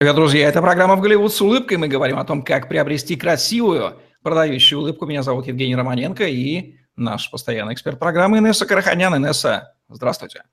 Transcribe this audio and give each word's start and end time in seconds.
Привет, 0.00 0.14
друзья! 0.14 0.46
Это 0.46 0.62
программа 0.62 0.94
«В 0.94 1.00
Голливуд 1.00 1.34
с 1.34 1.40
улыбкой». 1.40 1.76
Мы 1.76 1.88
говорим 1.88 2.20
о 2.20 2.24
том, 2.24 2.44
как 2.44 2.68
приобрести 2.68 3.16
красивую, 3.16 3.94
продающую 4.22 4.78
улыбку. 4.78 5.06
Меня 5.06 5.24
зовут 5.24 5.48
Евгений 5.48 5.74
Романенко 5.74 6.24
и 6.24 6.76
наш 6.94 7.28
постоянный 7.32 7.74
эксперт 7.74 7.98
программы 7.98 8.38
Инесса 8.38 8.64
Караханян. 8.64 9.16
Инесса, 9.16 9.74
здравствуйте. 9.88 10.44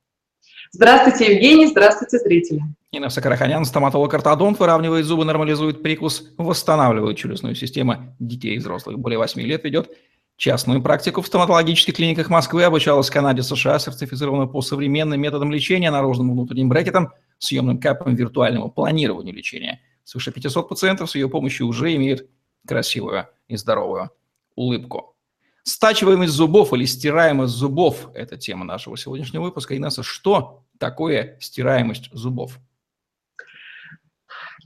Здравствуйте, 0.72 1.36
Евгений. 1.36 1.68
Здравствуйте, 1.68 2.18
зрители. 2.18 2.62
Инесса 2.92 3.22
Караханян, 3.22 3.66
стоматолог-ортодонт, 3.66 4.58
выравнивает 4.60 5.06
зубы, 5.06 5.26
нормализует 5.26 5.84
прикус, 5.84 6.34
восстанавливает 6.40 7.16
челюстную 7.16 7.54
систему 7.54 8.16
детей 8.18 8.56
и 8.56 8.58
взрослых. 8.58 8.98
Более 8.98 9.20
8 9.20 9.40
лет 9.44 9.64
ведет 9.64 9.96
частную 10.38 10.82
практику 10.82 11.22
в 11.22 11.28
стоматологических 11.28 11.96
клиниках 11.96 12.30
Москвы, 12.30 12.64
обучалась 12.64 13.10
в 13.10 13.14
Канаде, 13.14 13.44
США, 13.44 13.80
сертифицирована 13.80 14.48
по 14.48 14.62
современным 14.62 15.22
методам 15.22 15.52
лечения, 15.52 15.92
наружным 15.92 16.32
внутренним 16.32 16.70
брекетом– 16.70 17.14
съемным 17.40 17.80
капом 17.80 18.16
виртуальному 18.16 18.72
планированию 18.72 19.34
лечения. 19.34 19.82
Свыше 20.04 20.32
500 20.32 20.70
пациентов 20.70 21.10
с 21.10 21.16
ее 21.16 21.30
помощью 21.30 21.68
уже 21.68 21.96
имеют 21.96 22.28
красивую 22.68 23.28
и 23.48 23.56
здоровую 23.58 24.12
улыбку. 24.56 25.16
Стачиваемость 25.64 26.34
зубов 26.34 26.74
или 26.74 26.86
стираемость 26.86 27.54
зубов– 27.54 28.10
это 28.14 28.38
тема 28.38 28.66
нашего 28.66 28.98
сегодняшнего 28.98 29.44
выпуска. 29.44 29.76
Инесса, 29.76 30.04
что 30.04 30.64
такое 30.78 31.38
стираемость 31.42 32.10
зубов? 32.14 32.60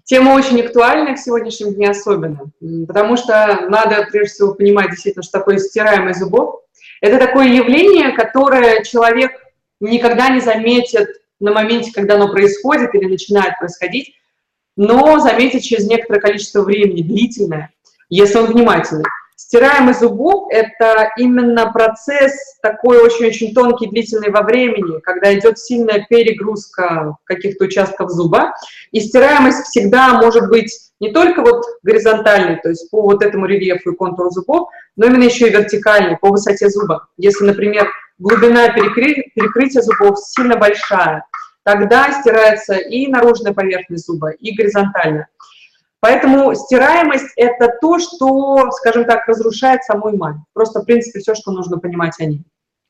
Тема 0.09 0.31
очень 0.31 0.59
актуальна 0.59 1.15
в 1.15 1.19
сегодняшнем 1.19 1.75
дне 1.75 1.87
особенно, 1.87 2.49
потому 2.87 3.15
что 3.15 3.67
надо 3.69 4.07
прежде 4.09 4.33
всего 4.33 4.55
понимать 4.55 4.89
действительно, 4.89 5.21
что 5.21 5.37
такое 5.37 5.59
стираемость 5.59 6.19
зубов. 6.19 6.61
Это 6.99 7.19
такое 7.19 7.45
явление, 7.49 8.13
которое 8.13 8.83
человек 8.83 9.33
никогда 9.79 10.29
не 10.29 10.41
заметит 10.41 11.09
на 11.39 11.51
моменте, 11.51 11.91
когда 11.93 12.15
оно 12.15 12.31
происходит 12.31 12.95
или 12.95 13.05
начинает 13.05 13.59
происходить, 13.59 14.15
но 14.75 15.19
заметить 15.19 15.63
через 15.63 15.85
некоторое 15.85 16.21
количество 16.21 16.63
времени, 16.63 17.03
длительное, 17.03 17.69
если 18.09 18.39
он 18.39 18.47
внимательный. 18.47 19.05
Стираемость 19.41 20.01
зубов– 20.01 20.47
это 20.51 21.13
именно 21.15 21.71
процесс 21.71 22.33
такой 22.61 22.97
очень-очень 22.97 23.53
тонкий, 23.53 23.87
длительный 23.87 24.31
во 24.31 24.41
времени, 24.41 24.99
когда 24.99 25.33
идет 25.33 25.57
сильная 25.57 26.05
перегрузка 26.09 27.15
каких-то 27.23 27.63
участков 27.63 28.11
зуба. 28.11 28.53
И 28.91 28.99
стираемость 28.99 29.67
всегда 29.67 30.15
может 30.15 30.49
быть 30.49 30.91
не 30.99 31.13
только 31.13 31.41
вот 31.41 31.63
горизонтальной, 31.83 32.57
то 32.57 32.67
есть 32.67 32.91
по 32.91 33.01
вот 33.01 33.23
этому 33.23 33.45
рельефу 33.45 33.91
и 33.93 33.95
контуру 33.95 34.29
зубов, 34.29 34.67
но 34.97 35.05
именно 35.05 35.23
еще 35.23 35.47
и 35.47 35.51
вертикальной, 35.51 36.17
по 36.17 36.27
высоте 36.31 36.67
зуба. 36.69 37.07
Если, 37.15 37.45
например, 37.45 37.87
глубина 38.17 38.67
перекры... 38.73 39.23
перекрытия 39.33 39.81
зубов 39.81 40.19
сильно 40.19 40.57
большая, 40.57 41.23
тогда 41.63 42.11
стирается 42.11 42.75
и 42.75 43.07
наружная 43.07 43.53
поверхность 43.53 44.05
зуба, 44.05 44.31
и 44.31 44.53
горизонтально. 44.53 45.27
Поэтому 46.01 46.55
стираемость– 46.55 47.33
это 47.35 47.77
то, 47.81 47.99
что, 47.99 48.71
скажем 48.71 49.05
так, 49.05 49.27
разрушает 49.27 49.83
саму 49.83 50.15
эмаль. 50.15 50.35
Просто, 50.53 50.81
в 50.81 50.85
принципе, 50.85 51.19
все, 51.19 51.35
что 51.35 51.51
нужно 51.51 51.77
понимать 51.77 52.13
о 52.19 52.25
ней. 52.25 52.43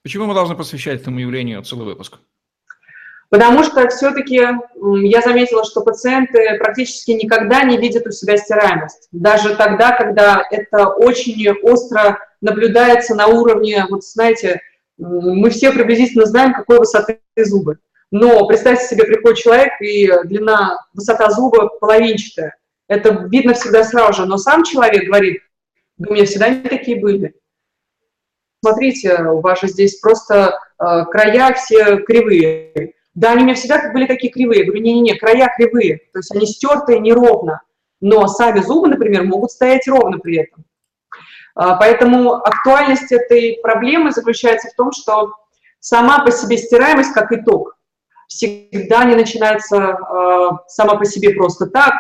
Почему 0.04 0.26
мы 0.26 0.34
должны 0.34 0.56
посвящать 0.56 1.02
этому 1.02 1.20
явлению 1.20 1.64
целый 1.64 1.86
выпуск? 1.86 2.20
Потому 3.30 3.64
что 3.64 3.88
все-таки 3.90 4.36
я 4.36 5.22
заметила, 5.22 5.64
что 5.64 5.82
пациенты 5.82 6.58
практически 6.58 7.12
никогда 7.12 7.64
не 7.64 7.78
видят 7.78 8.08
у 8.08 8.12
себя 8.12 8.38
стираемость. 8.38 9.08
Даже 9.12 9.56
тогда, 9.56 9.92
когда 9.92 10.44
это 10.50 10.88
очень 10.88 11.50
остро 11.62 12.20
наблюдается 12.42 13.14
на 13.16 13.28
уровне, 13.28 13.86
вот 13.90 14.04
знаете, 14.04 14.62
мы 14.98 15.50
все 15.52 15.72
приблизительно 15.72 16.26
знаем, 16.26 16.54
какой 16.54 16.80
высоты 16.80 17.20
зубы. 17.38 17.78
Но 18.12 18.48
представьте 18.48 18.86
себе, 18.86 19.04
приходит 19.04 19.38
человек, 19.38 19.74
и 19.80 20.12
длина, 20.24 20.80
высота 20.94 21.30
зуба 21.30 21.68
половинчатая. 21.68 22.56
Это 22.90 23.28
видно 23.32 23.54
всегда 23.54 23.84
сразу 23.84 24.22
же. 24.22 24.26
Но 24.26 24.38
сам 24.38 24.64
человек 24.64 25.06
говорит, 25.06 25.42
у 26.00 26.14
меня 26.14 26.26
всегда 26.26 26.50
не 26.50 26.68
такие 26.68 27.00
были. 27.00 27.36
Смотрите, 28.62 29.22
у 29.24 29.40
вас 29.40 29.62
же 29.62 29.68
здесь 29.68 30.00
просто 30.00 30.60
э, 30.80 31.06
края 31.06 31.54
все 31.54 31.98
кривые. 31.98 32.94
Да, 33.14 33.32
они 33.32 33.44
у 33.44 33.46
меня 33.46 33.56
всегда 33.56 33.92
были 33.94 34.06
такие 34.06 34.34
кривые. 34.34 34.62
Я 34.62 34.66
говорю, 34.66 34.82
не-не-не, 34.82 35.16
края 35.18 35.54
кривые. 35.56 35.98
То 36.12 36.20
есть 36.20 36.36
они 36.36 36.46
стертые 36.46 37.00
неровно. 37.00 37.62
Но 38.02 38.28
сами 38.28 38.60
зубы, 38.60 38.88
например, 38.88 39.24
могут 39.24 39.52
стоять 39.52 39.88
ровно 39.88 40.18
при 40.18 40.38
этом. 40.38 40.66
А, 41.56 41.76
поэтому 41.76 42.36
актуальность 42.36 43.12
этой 43.12 43.60
проблемы 43.62 44.12
заключается 44.12 44.70
в 44.70 44.76
том, 44.76 44.92
что 44.92 45.34
сама 45.80 46.26
по 46.26 46.32
себе 46.32 46.58
стираемость 46.58 47.14
как 47.14 47.32
итог 47.32 47.78
всегда 48.30 49.04
не 49.06 49.16
начинается 49.16 49.76
э, 49.76 50.50
сама 50.68 50.96
по 50.96 51.06
себе 51.06 51.32
просто 51.32 51.66
так. 51.66 51.96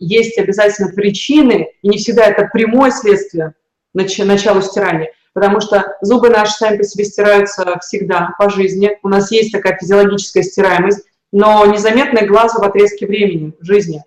Есть 0.00 0.36
обязательно 0.36 0.92
причины, 0.92 1.68
и 1.82 1.88
не 1.88 1.98
всегда 1.98 2.26
это 2.26 2.50
прямое 2.52 2.90
следствие 2.90 3.54
нач 3.94 4.18
начала 4.18 4.60
стирания, 4.60 5.12
потому 5.32 5.60
что 5.60 5.96
зубы 6.02 6.28
наши 6.30 6.52
сами 6.52 6.78
по 6.78 6.84
себе 6.84 7.04
стираются 7.04 7.78
всегда 7.80 8.34
по 8.38 8.50
жизни. 8.50 8.98
У 9.02 9.08
нас 9.08 9.30
есть 9.30 9.52
такая 9.52 9.78
физиологическая 9.78 10.42
стираемость, 10.42 11.04
но 11.30 11.64
незаметная 11.66 12.26
глазу 12.26 12.58
в 12.60 12.64
отрезке 12.64 13.06
времени 13.06 13.54
жизни. 13.60 14.02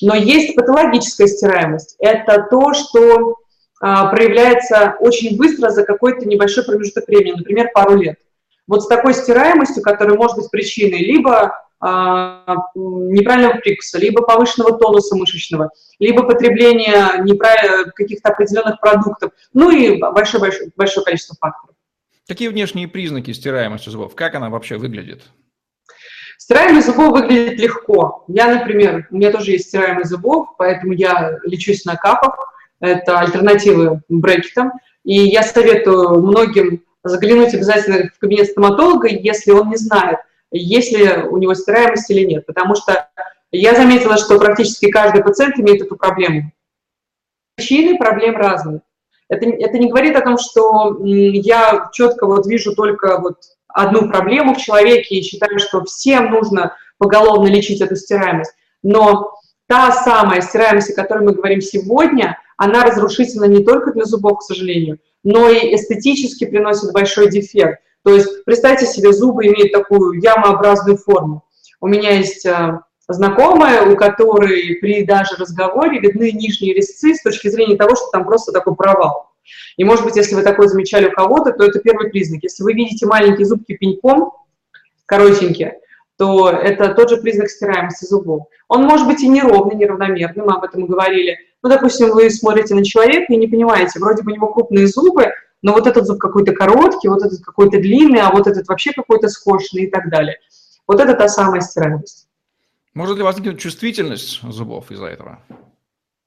Но 0.00 0.16
есть 0.16 0.56
патологическая 0.56 1.28
стираемость. 1.28 1.94
Это 2.00 2.48
то, 2.50 2.74
что 2.74 3.36
а, 3.80 4.06
проявляется 4.06 4.96
очень 4.98 5.36
быстро 5.36 5.70
за 5.70 5.84
какой-то 5.84 6.26
небольшой 6.26 6.64
промежуток 6.64 7.06
времени, 7.06 7.36
например, 7.36 7.70
пару 7.72 7.96
лет. 7.96 8.18
Вот 8.66 8.82
с 8.82 8.86
такой 8.86 9.14
стираемостью, 9.14 9.82
которая 9.82 10.16
может 10.16 10.36
быть 10.36 10.50
причиной 10.50 10.98
либо 10.98 11.52
а, 11.80 12.44
неправильного 12.74 13.58
прикуса, 13.58 13.98
либо 13.98 14.22
повышенного 14.22 14.78
тонуса 14.78 15.16
мышечного, 15.16 15.70
либо 15.98 16.22
потребления 16.22 17.24
каких-то 17.94 18.30
определенных 18.30 18.80
продуктов, 18.80 19.32
ну 19.52 19.70
и 19.70 19.98
большое-большое 19.98 20.70
большое 20.76 21.04
количество 21.04 21.34
факторов. 21.40 21.74
Какие 22.28 22.48
внешние 22.48 22.86
признаки 22.86 23.32
стираемости 23.32 23.88
зубов? 23.88 24.14
Как 24.14 24.36
она 24.36 24.48
вообще 24.48 24.76
выглядит? 24.76 25.22
Стираемость 26.38 26.86
зубов 26.86 27.12
выглядит 27.12 27.58
легко. 27.58 28.24
Я, 28.28 28.46
например, 28.54 29.08
у 29.10 29.16
меня 29.16 29.32
тоже 29.32 29.50
есть 29.50 29.68
стираемость 29.68 30.10
зубов, 30.10 30.50
поэтому 30.58 30.92
я 30.92 31.38
лечусь 31.44 31.84
на 31.84 31.96
капах. 31.96 32.54
Это 32.78 33.18
альтернативы 33.18 34.02
брекетам. 34.08 34.72
И 35.04 35.14
я 35.14 35.42
советую 35.42 36.20
многим 36.20 36.84
заглянуть 37.04 37.54
обязательно 37.54 38.10
в 38.14 38.18
кабинет 38.18 38.48
стоматолога, 38.48 39.08
если 39.08 39.50
он 39.52 39.70
не 39.70 39.76
знает, 39.76 40.18
есть 40.50 40.92
ли 40.92 41.24
у 41.24 41.36
него 41.38 41.54
стираемость 41.54 42.10
или 42.10 42.24
нет. 42.24 42.46
Потому 42.46 42.74
что 42.74 43.08
я 43.50 43.74
заметила, 43.74 44.16
что 44.16 44.38
практически 44.38 44.90
каждый 44.90 45.22
пациент 45.22 45.58
имеет 45.58 45.82
эту 45.82 45.96
проблему. 45.96 46.52
Причины 47.56 47.98
проблем 47.98 48.36
разные. 48.36 48.80
Это, 49.28 49.46
это 49.46 49.78
не 49.78 49.88
говорит 49.88 50.16
о 50.16 50.22
том, 50.22 50.36
что 50.38 50.98
я 51.04 51.90
четко 51.92 52.26
вот 52.26 52.46
вижу 52.46 52.74
только 52.74 53.18
вот 53.18 53.38
одну 53.68 54.08
проблему 54.08 54.54
в 54.54 54.58
человеке 54.58 55.16
и 55.16 55.22
считаю, 55.22 55.58
что 55.58 55.84
всем 55.84 56.30
нужно 56.30 56.76
поголовно 56.98 57.48
лечить 57.48 57.80
эту 57.80 57.96
стираемость. 57.96 58.54
Но 58.82 59.32
та 59.66 59.92
самая 59.92 60.40
стираемость, 60.40 60.90
о 60.90 60.94
которой 60.94 61.24
мы 61.24 61.32
говорим 61.32 61.60
сегодня, 61.60 62.38
она 62.56 62.84
разрушительна 62.84 63.46
не 63.46 63.64
только 63.64 63.92
для 63.92 64.04
зубов, 64.04 64.40
к 64.40 64.42
сожалению, 64.42 64.98
но 65.24 65.48
и 65.48 65.74
эстетически 65.74 66.44
приносит 66.44 66.92
большой 66.92 67.30
дефект. 67.30 67.80
То 68.04 68.14
есть 68.14 68.44
представьте 68.44 68.86
себе, 68.86 69.12
зубы 69.12 69.46
имеют 69.46 69.72
такую 69.72 70.20
ямообразную 70.20 70.96
форму. 70.96 71.44
У 71.80 71.86
меня 71.86 72.12
есть 72.12 72.44
э, 72.46 72.80
знакомая, 73.08 73.82
у 73.82 73.96
которой 73.96 74.76
при 74.80 75.04
даже 75.04 75.36
разговоре 75.36 76.00
видны 76.00 76.32
нижние 76.32 76.74
резцы 76.74 77.14
с 77.14 77.22
точки 77.22 77.48
зрения 77.48 77.76
того, 77.76 77.94
что 77.94 78.06
там 78.12 78.24
просто 78.24 78.52
такой 78.52 78.74
провал. 78.74 79.30
И, 79.76 79.84
может 79.84 80.04
быть, 80.04 80.16
если 80.16 80.34
вы 80.34 80.42
такое 80.42 80.68
замечали 80.68 81.08
у 81.08 81.12
кого-то, 81.12 81.52
то 81.52 81.64
это 81.64 81.80
первый 81.80 82.10
признак. 82.10 82.42
Если 82.42 82.62
вы 82.62 82.72
видите 82.74 83.06
маленькие 83.06 83.46
зубки 83.46 83.76
пеньком, 83.76 84.32
коротенькие, 85.06 85.78
то 86.16 86.50
это 86.50 86.94
тот 86.94 87.10
же 87.10 87.16
признак 87.16 87.50
стираемости 87.50 88.04
зубов. 88.04 88.46
Он 88.68 88.84
может 88.84 89.06
быть 89.06 89.22
и 89.22 89.28
неровный, 89.28 89.76
неравномерный, 89.76 90.44
мы 90.44 90.54
об 90.54 90.64
этом 90.64 90.86
говорили. 90.86 91.36
Ну, 91.62 91.68
допустим, 91.68 92.10
вы 92.10 92.28
смотрите 92.30 92.74
на 92.74 92.84
человека 92.84 93.32
и 93.32 93.36
не 93.36 93.46
понимаете, 93.46 94.00
вроде 94.00 94.22
бы 94.22 94.32
у 94.32 94.34
него 94.34 94.48
крупные 94.48 94.86
зубы, 94.86 95.32
но 95.62 95.72
вот 95.72 95.86
этот 95.86 96.06
зуб 96.06 96.18
какой-то 96.18 96.52
короткий, 96.52 97.08
вот 97.08 97.22
этот 97.22 97.40
какой-то 97.40 97.78
длинный, 97.78 98.20
а 98.20 98.32
вот 98.32 98.46
этот 98.48 98.66
вообще 98.66 98.92
какой-то 98.92 99.28
скошенный 99.28 99.84
и 99.84 99.90
так 99.90 100.10
далее. 100.10 100.38
Вот 100.88 101.00
это 101.00 101.14
та 101.14 101.28
самая 101.28 101.60
стираемость. 101.60 102.26
Может 102.94 103.16
ли 103.16 103.22
возникнуть 103.22 103.60
чувствительность 103.60 104.40
зубов 104.42 104.90
из-за 104.90 105.06
этого? 105.06 105.38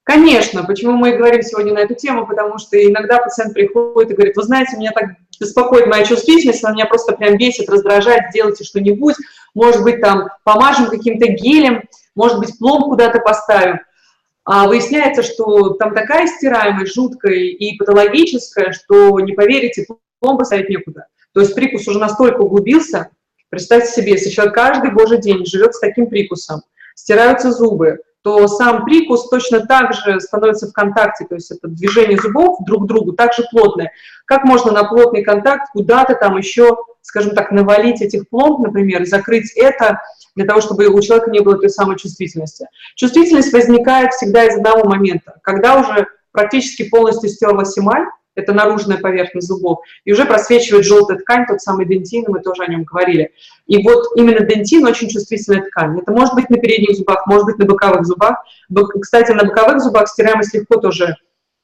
Конечно. 0.03 0.63
Почему 0.63 0.93
мы 0.93 1.09
и 1.09 1.17
говорим 1.17 1.41
сегодня 1.41 1.73
на 1.73 1.79
эту 1.79 1.95
тему? 1.95 2.25
Потому 2.25 2.57
что 2.59 2.77
иногда 2.77 3.19
пациент 3.19 3.53
приходит 3.53 4.11
и 4.11 4.13
говорит, 4.13 4.37
вы 4.37 4.43
знаете, 4.43 4.77
меня 4.77 4.91
так 4.91 5.15
беспокоит 5.39 5.87
моя 5.87 6.05
чувствительность, 6.05 6.63
она 6.63 6.73
меня 6.73 6.85
просто 6.85 7.13
прям 7.13 7.37
бесит, 7.37 7.69
раздражает, 7.69 8.29
сделайте 8.29 8.63
что-нибудь, 8.63 9.15
может 9.53 9.83
быть, 9.83 10.01
там 10.01 10.29
помажем 10.43 10.87
каким-то 10.89 11.27
гелем, 11.27 11.83
может 12.13 12.39
быть, 12.39 12.57
пломб 12.57 12.85
куда-то 12.85 13.19
поставим. 13.19 13.79
А 14.45 14.67
выясняется, 14.67 15.23
что 15.23 15.71
там 15.71 15.95
такая 15.95 16.27
стираемость 16.27 16.93
жуткая 16.93 17.33
и 17.33 17.75
патологическая, 17.77 18.71
что, 18.71 19.19
не 19.19 19.33
поверите, 19.33 19.87
пломбы 20.19 20.45
ставить 20.45 20.69
некуда. 20.69 21.07
То 21.33 21.41
есть 21.41 21.55
прикус 21.55 21.87
уже 21.87 21.99
настолько 21.99 22.41
углубился, 22.41 23.09
представьте 23.49 23.91
себе, 23.91 24.11
если 24.13 24.29
человек 24.29 24.53
каждый 24.53 24.91
божий 24.91 25.17
день 25.17 25.45
живет 25.45 25.73
с 25.73 25.79
таким 25.79 26.07
прикусом, 26.07 26.61
стираются 26.93 27.51
зубы, 27.51 27.99
то 28.21 28.47
сам 28.47 28.85
прикус 28.85 29.29
точно 29.29 29.65
так 29.65 29.93
же 29.93 30.19
становится 30.19 30.67
в 30.67 30.73
контакте, 30.73 31.25
то 31.25 31.35
есть 31.35 31.51
это 31.51 31.67
движение 31.67 32.17
зубов 32.17 32.57
друг 32.65 32.83
к 32.83 32.87
другу 32.87 33.13
так 33.13 33.33
же 33.33 33.43
плотное. 33.51 33.91
Как 34.25 34.43
можно 34.45 34.71
на 34.71 34.83
плотный 34.83 35.23
контакт 35.23 35.71
куда-то 35.73 36.15
там 36.15 36.37
еще, 36.37 36.77
скажем 37.01 37.35
так, 37.35 37.51
навалить 37.51 38.01
этих 38.01 38.29
пломб, 38.29 38.65
например, 38.65 39.05
закрыть 39.05 39.51
это 39.55 40.01
для 40.35 40.45
того, 40.45 40.61
чтобы 40.61 40.87
у 40.87 41.01
человека 41.01 41.31
не 41.31 41.39
было 41.39 41.57
той 41.57 41.69
самой 41.69 41.97
чувствительности. 41.97 42.67
Чувствительность 42.95 43.53
возникает 43.53 44.13
всегда 44.13 44.45
из 44.45 44.57
одного 44.57 44.87
момента, 44.87 45.39
когда 45.41 45.79
уже 45.79 46.07
практически 46.31 46.89
полностью 46.89 47.29
стерлась 47.29 47.77
эмаль, 47.77 48.05
это 48.35 48.53
наружная 48.53 48.97
поверхность 48.97 49.47
зубов, 49.47 49.79
и 50.03 50.11
уже 50.11 50.25
просвечивает 50.25 50.85
желтая 50.85 51.17
ткань, 51.17 51.45
тот 51.47 51.61
самый 51.61 51.85
дентин, 51.85 52.25
мы 52.27 52.41
тоже 52.41 52.63
о 52.63 52.67
нем 52.67 52.83
говорили. 52.83 53.31
И 53.65 53.81
вот 53.81 54.07
именно 54.17 54.41
дентин 54.41 54.85
очень 54.85 55.07
чувствительная 55.09 55.63
ткань. 55.63 55.97
Это 55.97 56.11
может 56.11 56.33
быть 56.35 56.49
на 56.49 56.57
передних 56.57 56.97
зубах, 56.97 57.25
может 57.27 57.45
быть 57.45 57.57
на 57.57 57.65
боковых 57.65 58.05
зубах. 58.05 58.43
Кстати, 59.01 59.31
на 59.31 59.45
боковых 59.45 59.79
зубах 59.81 60.09
стираемость 60.09 60.53
легко 60.53 60.75
тоже 60.77 61.15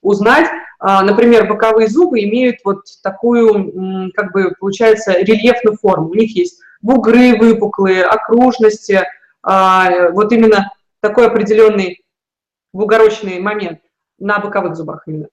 узнать. 0.02 0.48
А, 0.80 1.04
например, 1.04 1.48
боковые 1.48 1.90
зубы 1.90 2.24
имеют 2.24 2.58
вот 2.64 2.86
такую, 3.04 4.12
как 4.16 4.32
бы, 4.32 4.54
получается, 4.58 5.12
рельефную 5.20 5.78
форму. 5.78 6.08
У 6.08 6.16
них 6.16 6.36
есть 6.36 6.62
бугры 6.82 7.38
выпуклые, 7.38 8.04
окружности, 8.04 9.04
а, 9.44 10.10
вот 10.12 10.32
именно 10.32 10.72
такой 11.00 11.28
определенный 11.28 12.04
бугорочный 12.74 13.40
момент 13.40 13.80
на 14.20 14.40
боковых 14.40 14.76
зубах 14.76 15.04
именно. 15.08 15.28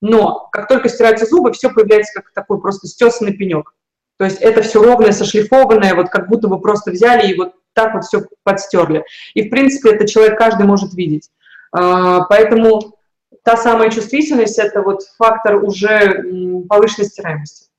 Но 0.00 0.48
как 0.50 0.66
только 0.66 0.88
стираются 0.88 1.26
зубы, 1.26 1.52
все 1.52 1.70
появляется 1.70 2.20
как 2.20 2.32
такой 2.32 2.60
просто 2.60 2.86
стесанный 2.86 3.36
пенек. 3.36 3.74
То 4.16 4.24
есть 4.24 4.40
это 4.40 4.62
все 4.62 4.82
ровное, 4.82 5.12
сошлифованное, 5.12 5.94
вот 5.94 6.08
как 6.08 6.28
будто 6.28 6.48
бы 6.48 6.60
просто 6.60 6.90
взяли 6.90 7.30
и 7.30 7.36
вот 7.36 7.54
так 7.72 7.94
вот 7.94 8.04
все 8.04 8.22
подстерли. 8.42 9.04
И, 9.34 9.46
в 9.46 9.50
принципе, 9.50 9.94
это 9.94 10.06
человек 10.06 10.38
каждый 10.38 10.66
может 10.66 10.94
видеть. 10.94 11.30
А, 11.72 12.24
поэтому 12.24 12.98
та 13.44 13.56
самая 13.56 13.90
чувствительность– 13.90 14.58
это 14.58 14.82
вот 14.82 15.02
фактор 15.16 15.62
уже 15.62 16.24
повышенной 16.68 17.06
стираемости. 17.06 17.69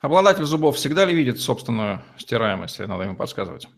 Обладатель 0.00 0.44
зубов 0.44 0.76
всегда 0.76 1.04
ли 1.04 1.14
видит 1.14 1.40
собственную 1.40 2.02
стираемость, 2.16 2.78
надо 2.80 3.04
ему 3.04 3.16
подсказывать? 3.16 3.68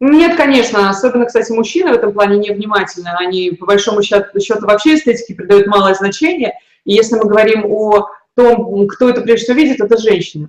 Нет, 0.00 0.36
конечно. 0.36 0.90
Особенно, 0.90 1.24
кстати, 1.24 1.50
мужчины 1.52 1.90
в 1.92 1.94
этом 1.94 2.12
плане 2.12 2.36
невнимательны. 2.36 3.08
Они, 3.18 3.50
по 3.52 3.64
большому 3.64 4.02
счету, 4.02 4.66
вообще 4.66 4.94
эстетике 4.94 5.34
придают 5.34 5.66
малое 5.66 5.94
значение– 5.94 6.52
и 6.86 6.94
если 6.94 7.16
мы 7.16 7.24
говорим 7.24 7.66
о 7.66 8.08
том, 8.34 8.86
кто 8.86 9.10
это 9.10 9.20
прежде 9.20 9.44
всего 9.44 9.58
видит, 9.58 9.80
это 9.80 9.98
женщины. 9.98 10.48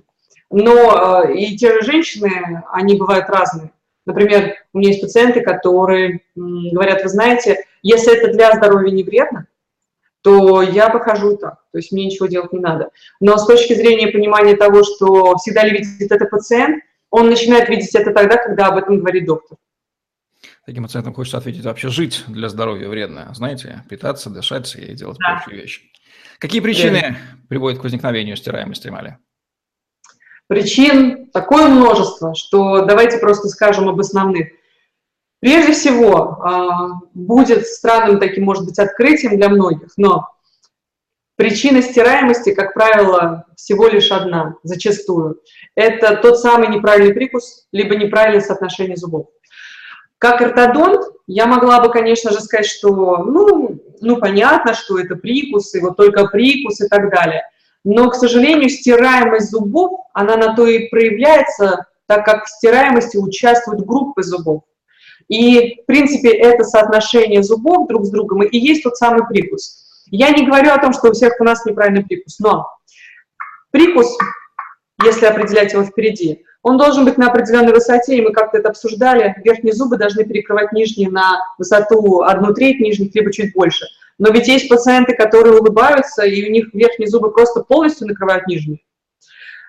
Но 0.50 1.24
э, 1.24 1.34
и 1.34 1.56
те 1.56 1.74
же 1.74 1.82
женщины, 1.82 2.62
они 2.72 2.94
бывают 2.94 3.28
разные. 3.28 3.72
Например, 4.06 4.54
у 4.72 4.78
меня 4.78 4.90
есть 4.90 5.02
пациенты, 5.02 5.42
которые 5.42 6.20
говорят, 6.34 7.02
вы 7.02 7.08
знаете, 7.10 7.64
если 7.82 8.16
это 8.16 8.32
для 8.32 8.54
здоровья 8.54 8.90
не 8.90 9.02
вредно, 9.02 9.46
то 10.28 10.60
я 10.60 10.90
похожу 10.90 11.38
так, 11.38 11.54
то 11.72 11.78
есть 11.78 11.90
мне 11.90 12.04
ничего 12.04 12.26
делать 12.26 12.52
не 12.52 12.58
надо. 12.58 12.90
Но 13.18 13.38
с 13.38 13.46
точки 13.46 13.72
зрения 13.72 14.08
понимания 14.08 14.56
того, 14.56 14.82
что 14.84 15.34
всегда 15.38 15.64
ли 15.64 15.70
видит 15.70 16.12
это 16.12 16.26
пациент, 16.26 16.84
он 17.08 17.30
начинает 17.30 17.70
видеть 17.70 17.94
это 17.94 18.12
тогда, 18.12 18.36
когда 18.36 18.66
об 18.66 18.76
этом 18.76 18.98
говорит 18.98 19.24
доктор. 19.24 19.56
Таким 20.66 20.82
пациентам 20.82 21.14
хочется 21.14 21.38
ответить, 21.38 21.64
вообще 21.64 21.88
жить 21.88 22.24
для 22.28 22.50
здоровья 22.50 22.90
вредно, 22.90 23.30
знаете, 23.32 23.84
питаться, 23.88 24.28
дышать 24.28 24.76
и 24.76 24.92
делать 24.92 25.16
да. 25.18 25.40
прочие 25.42 25.62
вещи. 25.62 25.80
Какие 26.38 26.60
причины 26.60 26.96
Верно. 26.96 27.16
приводят 27.48 27.80
к 27.80 27.84
возникновению 27.84 28.36
стираемости 28.36 28.88
эмали? 28.88 29.16
Причин 30.46 31.30
такое 31.30 31.68
множество, 31.68 32.34
что 32.34 32.84
давайте 32.84 33.16
просто 33.16 33.48
скажем 33.48 33.88
об 33.88 33.98
основных. 33.98 34.48
Прежде 35.40 35.72
всего, 35.72 36.40
а, 36.42 36.88
будет 37.14 37.66
странным 37.66 38.18
таким, 38.18 38.44
может 38.44 38.64
быть, 38.64 38.78
открытием 38.78 39.36
для 39.36 39.48
многих, 39.48 39.92
но 39.96 40.28
причина 41.36 41.80
стираемости, 41.80 42.52
как 42.52 42.74
правило, 42.74 43.44
всего 43.56 43.86
лишь 43.86 44.10
одна, 44.10 44.56
зачастую. 44.64 45.40
Это 45.76 46.16
тот 46.16 46.40
самый 46.40 46.68
неправильный 46.68 47.14
прикус, 47.14 47.66
либо 47.70 47.94
неправильное 47.94 48.40
соотношение 48.40 48.96
зубов. 48.96 49.28
Как 50.18 50.42
ортодонт 50.42 51.04
я 51.28 51.46
могла 51.46 51.80
бы, 51.80 51.92
конечно 51.92 52.32
же, 52.32 52.40
сказать, 52.40 52.66
что, 52.66 53.18
ну, 53.18 53.80
ну, 54.00 54.16
понятно, 54.16 54.74
что 54.74 54.98
это 54.98 55.14
прикус, 55.14 55.72
и 55.74 55.80
вот 55.80 55.96
только 55.96 56.26
прикус 56.26 56.80
и 56.80 56.88
так 56.88 57.10
далее. 57.10 57.44
Но, 57.84 58.10
к 58.10 58.16
сожалению, 58.16 58.68
стираемость 58.68 59.50
зубов, 59.50 60.00
она 60.12 60.36
на 60.36 60.56
то 60.56 60.66
и 60.66 60.88
проявляется, 60.88 61.86
так 62.06 62.24
как 62.24 62.46
в 62.46 62.48
стираемости 62.48 63.16
участвуют 63.16 63.86
группы 63.86 64.24
зубов. 64.24 64.62
И, 65.28 65.82
в 65.82 65.86
принципе, 65.86 66.30
это 66.30 66.64
соотношение 66.64 67.42
зубов 67.42 67.86
друг 67.88 68.06
с 68.06 68.10
другом 68.10 68.42
и 68.42 68.58
есть 68.58 68.82
тот 68.82 68.96
самый 68.96 69.26
прикус. 69.26 69.84
Я 70.10 70.30
не 70.30 70.46
говорю 70.46 70.72
о 70.72 70.78
том, 70.78 70.92
что 70.92 71.10
у 71.10 71.12
всех 71.12 71.34
у 71.38 71.44
нас 71.44 71.64
неправильный 71.66 72.04
прикус, 72.04 72.38
но 72.38 72.66
прикус, 73.70 74.16
если 75.04 75.26
определять 75.26 75.72
его 75.74 75.84
впереди, 75.84 76.44
он 76.62 76.76
должен 76.76 77.04
быть 77.04 77.18
на 77.18 77.28
определенной 77.28 77.72
высоте, 77.72 78.16
и 78.16 78.22
мы 78.22 78.32
как-то 78.32 78.58
это 78.58 78.70
обсуждали. 78.70 79.34
Верхние 79.44 79.74
зубы 79.74 79.96
должны 79.96 80.24
перекрывать 80.24 80.72
нижние 80.72 81.10
на 81.10 81.38
высоту 81.56 82.22
одну 82.22 82.52
треть 82.52 82.80
нижних, 82.80 83.14
либо 83.14 83.32
чуть 83.32 83.54
больше. 83.54 83.86
Но 84.18 84.30
ведь 84.30 84.48
есть 84.48 84.68
пациенты, 84.68 85.14
которые 85.14 85.60
улыбаются, 85.60 86.24
и 86.24 86.48
у 86.48 86.52
них 86.52 86.74
верхние 86.74 87.08
зубы 87.08 87.32
просто 87.32 87.62
полностью 87.62 88.08
накрывают 88.08 88.46
нижние. 88.48 88.80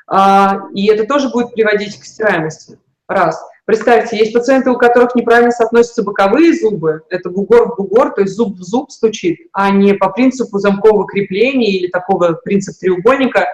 А, 0.07 0.61
и 0.73 0.87
это 0.87 1.05
тоже 1.05 1.29
будет 1.29 1.53
приводить 1.53 1.99
к 1.99 2.03
стираемости. 2.03 2.79
Раз. 3.07 3.39
Представьте, 3.69 4.17
есть 4.17 4.33
пациенты, 4.33 4.71
у 4.71 4.77
которых 4.77 5.13
неправильно 5.13 5.51
соотносятся 5.51 6.01
боковые 6.01 6.55
зубы, 6.55 7.03
это 7.11 7.29
бугор 7.29 7.71
в 7.71 7.75
бугор, 7.75 8.15
то 8.15 8.21
есть 8.21 8.33
зуб 8.33 8.57
в 8.57 8.63
зуб 8.63 8.89
стучит, 8.89 9.41
а 9.53 9.69
не 9.69 9.93
по 9.93 10.09
принципу 10.09 10.57
замкового 10.57 11.05
крепления 11.05 11.73
или 11.73 11.87
такого 11.87 12.33
принципа 12.33 12.79
треугольника. 12.79 13.45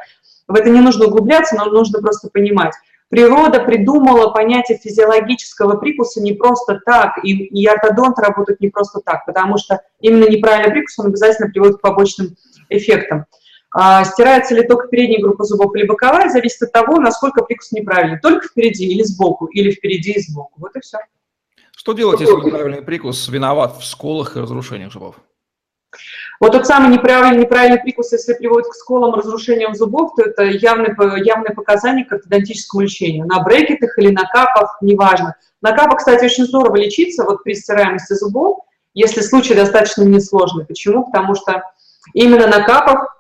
В 0.48 0.56
это 0.56 0.70
не 0.70 0.80
нужно 0.80 1.08
углубляться, 1.08 1.58
но 1.58 1.66
нужно 1.66 2.00
просто 2.00 2.30
понимать. 2.30 2.72
Природа 3.10 3.60
придумала 3.60 4.30
понятие 4.30 4.78
физиологического 4.78 5.76
прикуса 5.76 6.22
не 6.22 6.32
просто 6.32 6.80
так, 6.86 7.18
и, 7.22 7.32
и 7.34 7.66
ортодонты 7.66 8.22
работают 8.22 8.62
не 8.62 8.70
просто 8.70 9.02
так, 9.04 9.26
потому 9.26 9.58
что 9.58 9.82
именно 10.00 10.30
неправильный 10.30 10.72
прикус, 10.72 10.98
он 10.98 11.08
обязательно 11.08 11.50
приводит 11.50 11.80
к 11.80 11.82
побочным 11.82 12.38
эффектам. 12.70 13.26
А, 13.78 14.06
стирается 14.06 14.56
ли 14.56 14.66
только 14.66 14.88
передняя 14.88 15.22
группа 15.22 15.44
зубов 15.44 15.76
или 15.76 15.86
боковая, 15.86 16.30
зависит 16.30 16.62
от 16.62 16.72
того, 16.72 16.98
насколько 17.02 17.44
прикус 17.44 17.74
неправильный. 17.74 18.18
Только 18.22 18.48
впереди 18.48 18.86
или 18.88 19.04
сбоку, 19.04 19.48
или 19.48 19.70
впереди 19.70 20.14
и 20.14 20.22
сбоку. 20.22 20.54
Вот 20.56 20.78
и 20.78 20.80
все. 20.80 21.00
Что 21.76 21.92
делать, 21.92 22.22
если 22.22 22.34
неправильный 22.34 22.82
прикус 22.82 23.28
виноват 23.28 23.76
в 23.78 23.84
сколах 23.84 24.38
и 24.38 24.40
разрушениях 24.40 24.94
зубов? 24.94 25.16
Вот 26.40 26.54
тот 26.54 26.66
самый 26.66 26.94
неправильный, 26.94 27.44
неправильный 27.44 27.82
прикус, 27.82 28.14
если 28.14 28.34
приводит 28.36 28.70
к 28.70 28.76
сколам, 28.76 29.14
разрушениям 29.14 29.76
зубов, 29.76 30.14
то 30.16 30.24
это 30.24 30.44
явное, 30.44 30.96
явное 31.18 31.54
показание 31.54 32.06
к 32.06 32.14
ортодонтическому 32.14 32.84
лечению. 32.84 33.26
На 33.26 33.44
брекетах 33.44 33.98
или 33.98 34.10
на 34.10 34.24
капах, 34.24 34.78
неважно. 34.80 35.36
На 35.62 35.74
капах, 35.74 35.98
кстати, 35.98 36.24
очень 36.24 36.46
здорово 36.46 36.78
лечиться 36.78 37.26
вот 37.26 37.44
при 37.44 37.54
стираемости 37.54 38.14
зубов, 38.14 38.60
если 38.94 39.20
случай 39.20 39.54
достаточно 39.54 40.04
несложный. 40.04 40.66
Почему? 40.66 41.04
Потому 41.12 41.36
что 41.36 41.62
именно 42.14 42.48
на 42.48 42.64
капах 42.64 43.15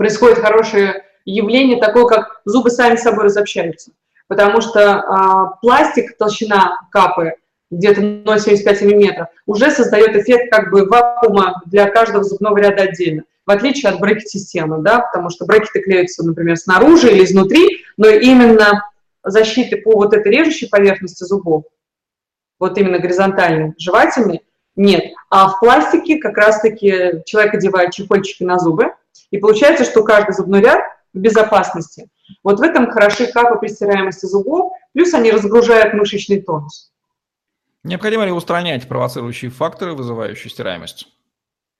происходит 0.00 0.38
хорошее 0.38 1.04
явление, 1.26 1.78
такое 1.78 2.06
как 2.06 2.40
зубы 2.46 2.70
сами 2.70 2.96
собой 2.96 3.26
разобщаются. 3.26 3.90
Потому 4.28 4.62
что 4.62 4.94
а, 4.94 5.46
пластик, 5.60 6.16
толщина 6.16 6.78
капы– 6.90 7.34
где-то 7.70 8.00
0,75 8.00 8.84
мм, 8.84 9.28
уже 9.46 9.70
создает 9.70 10.16
эффект 10.16 10.50
как 10.50 10.70
бы 10.70 10.86
вакуума 10.86 11.62
для 11.66 11.88
каждого 11.90 12.24
зубного 12.24 12.56
ряда 12.58 12.84
отдельно, 12.84 13.24
в 13.46 13.50
отличие 13.50 13.92
от 13.92 14.00
брекет-системы, 14.00 14.78
да, 14.78 15.00
потому 15.00 15.28
что 15.28 15.44
брекеты 15.44 15.82
клеются, 15.82 16.24
например, 16.24 16.56
снаружи 16.56 17.10
или 17.10 17.22
изнутри, 17.24 17.84
но 17.98 18.08
именно 18.08 18.88
защиты 19.22 19.76
по 19.76 19.92
вот 19.92 20.14
этой 20.14 20.32
режущей 20.32 20.68
поверхности 20.68 21.24
зубов, 21.24 21.64
вот 22.58 22.76
именно 22.76 22.98
горизонтальной, 22.98 23.74
жевательной, 23.78 24.42
нет. 24.76 25.04
А 25.28 25.48
в 25.48 25.60
пластике 25.60 26.18
как 26.18 26.36
раз-таки 26.38 27.22
человек 27.26 27.54
одевает 27.54 27.92
чехольчики 27.92 28.42
на 28.42 28.58
зубы, 28.58 28.94
и 29.30 29.38
получается, 29.38 29.84
что 29.84 30.02
каждый 30.02 30.32
зубной 30.32 30.60
ряд 30.60 30.80
в 31.12 31.18
безопасности. 31.18 32.08
Вот 32.44 32.58
в 32.60 32.62
этом 32.62 32.90
хороши 32.90 33.26
капы 33.26 33.58
при 33.58 33.68
стираемости 33.68 34.26
зубов, 34.26 34.72
плюс 34.92 35.12
они 35.14 35.30
разгружают 35.30 35.94
мышечный 35.94 36.40
тонус. 36.40 36.92
Необходимо 37.82 38.24
ли 38.24 38.32
устранять 38.32 38.86
провоцирующие 38.88 39.50
факторы, 39.50 39.94
вызывающие 39.94 40.50
стираемость? 40.50 41.08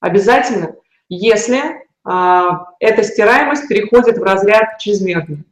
Обязательно, 0.00 0.74
если 1.08 1.60
а, 2.04 2.66
эта 2.80 3.02
стираемость 3.02 3.68
переходит 3.68 4.18
в 4.18 4.22
разряд 4.22 4.78
чрезмерный. 4.78 5.44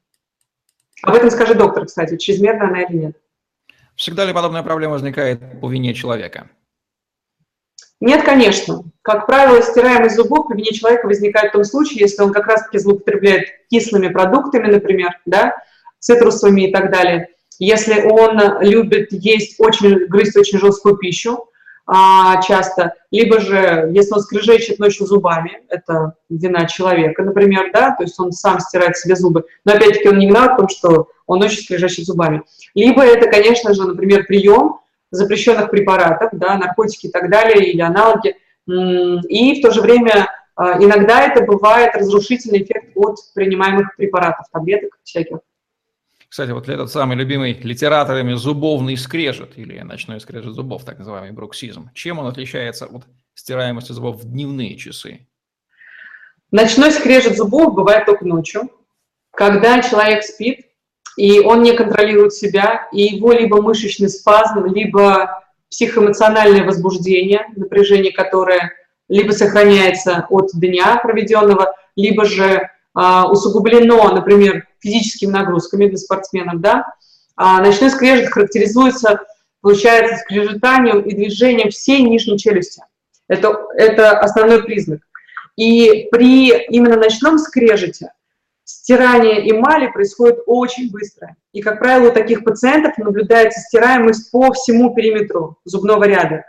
Об 1.03 1.15
этом 1.15 1.31
скажет 1.31 1.59
доктор, 1.59 1.87
кстати, 1.87 2.17
чрезмерная 2.17 2.69
она 2.69 2.83
или 2.83 2.97
нет. 2.97 3.17
Всегда 3.95 4.25
ли 4.25 4.33
подобная 4.33 4.63
проблема 4.63 4.95
возникает 4.95 5.61
по 5.61 5.71
вине 5.71 5.93
человека? 5.93 6.49
Нет, 8.01 8.25
конечно. 8.25 8.85
Как 9.03 9.27
правило, 9.27 9.63
стираемость 9.63 10.17
зубов 10.17 10.49
по 10.49 10.55
вине 10.55 10.73
человека 10.73 11.07
возникает 11.07 11.51
в 11.51 11.55
том 11.55 11.65
случае, 11.65 12.01
если 12.01 12.23
он 12.23 12.33
как 12.33 12.47
раз-таки 12.47 12.79
злоупотребляет 12.79 13.49
кислыми 13.71 14.09
продуктами, 14.09 14.71
например, 14.71 15.11
да, 15.27 15.57
цитрусовыми 15.99 16.69
и 16.69 16.73
так 16.73 16.91
далее– 16.91 17.29
если 17.59 18.03
он 18.03 18.41
любит 18.61 19.09
есть 19.11 19.57
очень, 19.59 20.07
грызть 20.07 20.37
очень 20.37 20.59
жесткую 20.59 20.97
пищу, 20.97 21.45
а, 21.87 22.41
часто, 22.43 22.95
либо 23.11 23.41
же, 23.41 23.91
если 23.93 24.13
он 24.13 24.21
скрежещет 24.21 24.79
ночью 24.79 25.07
зубами, 25.07 25.63
это 25.69 26.15
вина 26.29 26.67
человека, 26.67 27.23
например, 27.23 27.71
да, 27.73 27.95
то 27.97 28.03
есть 28.03 28.21
он 28.21 28.31
сам 28.31 28.61
стирает 28.61 28.97
себе 28.97 29.17
зубы, 29.17 29.45
но 29.65 29.73
опять-таки 29.73 30.09
он 30.09 30.19
не 30.19 30.29
виноват 30.29 30.53
в 30.53 30.57
том, 30.59 30.69
что 30.69 31.09
он 31.27 31.39
ночью 31.41 31.63
скрежещет 31.63 32.05
зубами. 32.05 32.43
Либо 32.75 33.03
это, 33.03 33.29
конечно 33.29 33.73
же, 33.73 33.85
например, 33.85 34.27
прием 34.27 34.81
запрещенных 35.11 35.71
препаратов, 35.71 36.31
да, 36.33 36.57
наркотики 36.57 37.07
и 37.07 37.11
так 37.11 37.31
далее, 37.31 37.71
или 37.71 37.81
аналоги, 37.81 38.37
и 38.67 39.59
в 39.59 39.63
то 39.63 39.71
же 39.71 39.81
время 39.81 40.29
а, 40.59 40.77
иногда 40.83 41.23
это 41.23 41.45
бывает 41.45 41.95
разрушительный 41.95 42.63
эффект 42.63 42.91
от 42.97 43.17
принимаемых 43.33 43.95
препаратов, 43.97 44.47
таблеток 44.53 44.99
всяких. 45.05 45.39
Кстати, 46.29 46.51
вот 46.51 46.69
этот 46.69 46.91
самый 46.91 47.17
любимый 47.17 47.55
литераторами 47.55 48.35
зубовный 48.35 48.97
скрежет, 48.97 49.57
или 49.57 49.79
ночной 49.79 50.21
скрежет 50.21 50.55
зубов, 50.55 50.85
так 50.85 50.99
называемый 50.99 51.31
бруксизм, 51.31 51.91
чем 51.95 52.19
он 52.19 52.27
отличается 52.27 52.87
от 52.87 53.05
стираемости 53.35 53.93
зубов 53.93 54.17
в 54.17 54.31
дневные 54.31 54.77
часы? 54.77 55.27
Ночной 56.51 56.91
скрежет 56.91 57.37
зубов 57.37 57.75
бывает 57.75 58.05
только 58.05 58.27
ночью, 58.27 58.69
когда 59.31 59.81
человек 59.81 60.25
спит, 60.25 60.67
и 61.19 61.41
он 61.41 61.63
не 61.63 61.73
контролирует 61.73 62.33
себя, 62.33 62.89
и 62.93 63.03
его 63.03 63.33
либо 63.33 63.61
мышечный 63.61 64.09
спазм, 64.09 64.67
либо 64.67 65.43
психоэмоциональное 65.69 66.65
возбуждение, 66.65 67.47
напряжение, 67.57 68.13
которое 68.13 68.73
либо 69.09 69.33
сохраняется 69.33 70.27
от 70.31 70.51
дня 70.55 70.97
проведенного, 71.03 71.75
либо 71.97 72.25
же 72.25 72.71
а, 72.95 73.29
усугублено, 73.29 74.13
например, 74.13 74.69
физическими 74.79 75.33
нагрузками 75.33 75.89
для 75.89 75.97
спортсменов, 75.97 76.61
да, 76.61 76.87
а 77.35 77.61
ночной 77.61 77.91
скрежет 77.91 78.33
характеризуется, 78.33 79.21
получается, 79.61 80.19
скрежетанием 80.19 81.01
и 81.01 81.17
движением 81.17 81.71
всей 81.71 82.03
нижней 82.03 82.39
челюсти. 82.39 82.83
Это, 83.27 83.59
это 83.77 84.13
основной 84.21 84.63
признак. 84.63 85.01
И 85.57 86.07
при 86.13 86.67
именно 86.69 86.97
ночном 86.97 87.39
скрежете 87.39 88.13
стирание 88.69 89.51
эмали 89.51 89.91
происходит 89.91 90.41
очень 90.47 90.91
быстро. 90.91 91.37
И, 91.53 91.63
как 91.63 91.79
правило, 91.79 92.11
у 92.11 92.13
таких 92.13 92.45
пациентов 92.45 92.99
наблюдается 92.99 93.61
стираемость 93.61 94.31
по 94.31 94.53
всему 94.53 94.95
периметру 94.95 95.57
зубного 95.65 96.05
ряда, 96.05 96.45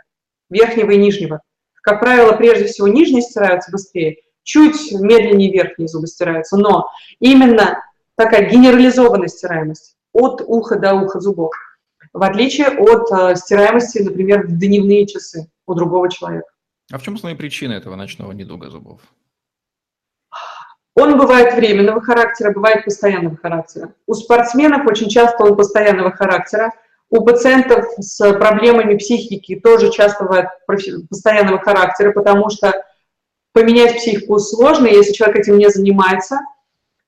верхнего 0.50 0.90
и 0.90 0.98
нижнего. 0.98 1.40
Как 1.82 2.00
правило, 2.00 2.32
прежде 2.32 2.66
всего 2.66 2.88
нижние 2.88 3.22
стираются 3.22 3.72
быстрее, 3.72 4.18
чуть 4.42 4.92
медленнее 4.92 5.50
верхние 5.50 5.88
зубы 5.88 6.08
стираются, 6.08 6.58
но 6.58 6.88
именно 7.20 7.82
такая 8.16 8.50
генерализованная 8.50 9.28
стираемость 9.28 9.96
от 10.12 10.42
уха 10.44 10.78
до 10.78 10.94
уха 10.96 11.20
зубов, 11.20 11.52
в 12.12 12.22
отличие 12.22 12.68
от 12.68 13.10
э, 13.12 13.34
стираемости, 13.36 14.02
например, 14.02 14.46
в 14.46 14.58
дневные 14.58 15.06
часы 15.06 15.50
у 15.66 15.74
другого 15.74 16.10
человека. 16.10 16.48
А 16.92 16.98
в 16.98 17.02
чем 17.02 17.14
основные 17.14 17.38
причины 17.38 17.72
этого 17.72 17.96
ночного 17.96 18.32
недуга 18.32 18.68
зубов? 18.68 19.00
Он 20.96 21.18
бывает 21.18 21.54
временного 21.54 22.00
характера, 22.00 22.52
бывает 22.52 22.84
постоянного 22.84 23.36
характера. 23.36 23.92
У 24.06 24.14
спортсменов 24.14 24.86
очень 24.86 25.08
часто 25.08 25.44
он 25.44 25.56
постоянного 25.56 26.10
характера. 26.10 26.72
У 27.10 27.24
пациентов 27.24 27.86
с 27.98 28.32
проблемами 28.34 28.96
психики 28.96 29.58
тоже 29.58 29.90
часто 29.90 30.24
бывает 30.24 30.48
постоянного 30.66 31.58
характера, 31.60 32.12
потому 32.12 32.50
что 32.50 32.84
поменять 33.52 33.96
психику 33.96 34.38
сложно, 34.38 34.86
если 34.86 35.12
человек 35.12 35.38
этим 35.38 35.58
не 35.58 35.68
занимается– 35.70 36.40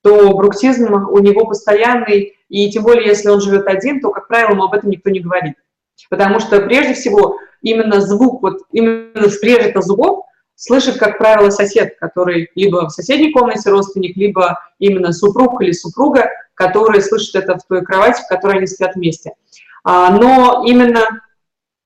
то 0.03 0.33
бруксизм 0.37 0.93
у 0.93 1.19
него 1.21 1.47
постоянный, 1.47 2.37
и 2.49 2.71
тем 2.71 2.83
более, 2.83 3.07
если 3.07 3.29
он 3.29 3.41
живет 3.41 3.67
один, 3.67 4.01
то, 4.01 4.11
как 4.11 4.29
правило, 4.29 4.51
ему 4.51 4.65
об 4.65 4.75
этом 4.75 4.91
никто 4.91 5.11
не 5.11 5.21
говорит. 5.21 5.55
Потому 6.11 6.41
что, 6.41 6.61
прежде 6.61 6.95
всего, 6.95 7.39
именно 7.63 8.01
звук, 8.01 8.43
вот 8.43 8.63
именно 8.73 9.29
скрежета 9.29 9.81
зубов 9.81 10.27
слышит, 10.63 10.97
как 10.97 11.19
правило, 11.19 11.51
сосед, 11.51 11.97
который 11.99 12.49
либо 12.55 12.87
в 12.87 12.91
соседней 12.91 13.33
комнате 13.33 13.69
родственник, 13.69 14.17
либо 14.17 14.61
именно 14.79 15.13
супруг 15.13 15.61
или 15.61 15.73
супруга, 15.73 16.31
которые 16.55 17.03
слышат 17.03 17.35
это 17.35 17.59
в 17.59 17.67
той 17.67 17.85
кровати, 17.85 18.23
в 18.23 18.29
которой 18.29 18.59
они 18.59 18.69
спят 18.69 18.95
вместе. 18.95 19.33
А, 19.83 20.11
но 20.11 20.63
именно, 20.65 21.21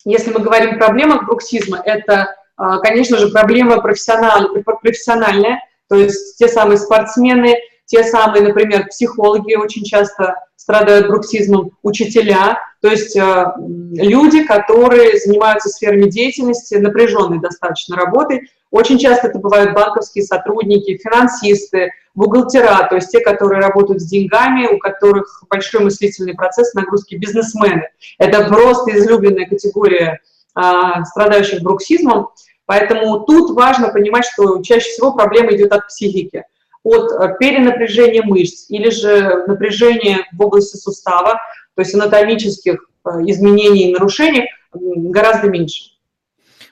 если 0.04 0.30
мы 0.30 0.40
говорим 0.40 0.74
о 0.74 0.78
проблемах 0.78 1.24
бруксизма, 1.24 1.80
это, 1.82 2.34
а, 2.56 2.78
конечно 2.80 3.16
же, 3.16 3.28
проблема 3.30 3.80
профессиональная, 3.80 5.60
то 5.88 5.96
есть 5.96 6.36
те 6.36 6.46
самые 6.46 6.76
спортсмены, 6.76 7.56
те 7.86 8.04
самые, 8.04 8.42
например, 8.42 8.88
психологи 8.88 9.54
очень 9.54 9.84
часто 9.84 10.34
страдают 10.56 11.08
бруксизмом, 11.08 11.70
учителя, 11.82 12.58
то 12.82 12.88
есть 12.88 13.16
э, 13.16 13.44
люди, 13.58 14.44
которые 14.44 15.18
занимаются 15.18 15.68
сферами 15.68 16.10
деятельности, 16.10 16.74
напряженной 16.74 17.40
достаточно 17.40 17.96
работой. 17.96 18.50
Очень 18.70 18.98
часто 18.98 19.28
это 19.28 19.38
бывают 19.38 19.74
банковские 19.74 20.24
сотрудники, 20.24 20.98
финансисты, 20.98 21.92
бухгалтера, 22.14 22.86
то 22.88 22.96
есть 22.96 23.10
те, 23.10 23.20
которые 23.20 23.60
работают 23.60 24.02
с 24.02 24.06
деньгами, 24.06 24.66
у 24.66 24.78
которых 24.78 25.44
большой 25.48 25.84
мыслительный 25.84 26.34
процесс, 26.34 26.74
нагрузки, 26.74 27.14
бизнесмены. 27.14 27.88
Это 28.18 28.46
просто 28.48 28.96
излюбленная 28.98 29.46
категория 29.46 30.20
э, 30.56 30.62
страдающих 31.04 31.62
бруксизмом. 31.62 32.30
Поэтому 32.66 33.20
тут 33.20 33.54
важно 33.54 33.88
понимать, 33.88 34.24
что 34.26 34.62
чаще 34.62 34.90
всего 34.90 35.12
проблема 35.12 35.54
идет 35.54 35.72
от 35.72 35.86
психики 35.86 36.44
от 36.86 37.10
э, 37.10 37.36
перенапряжения 37.40 38.22
мышц 38.22 38.66
или 38.68 38.90
же 38.90 39.44
напряжения 39.46 40.24
в 40.32 40.42
области 40.42 40.76
сустава, 40.76 41.40
то 41.74 41.82
есть 41.82 41.94
анатомических 41.94 42.88
э, 43.04 43.08
изменений 43.26 43.90
и 43.90 43.92
нарушений 43.92 44.48
гораздо 44.72 45.48
меньше. 45.48 45.95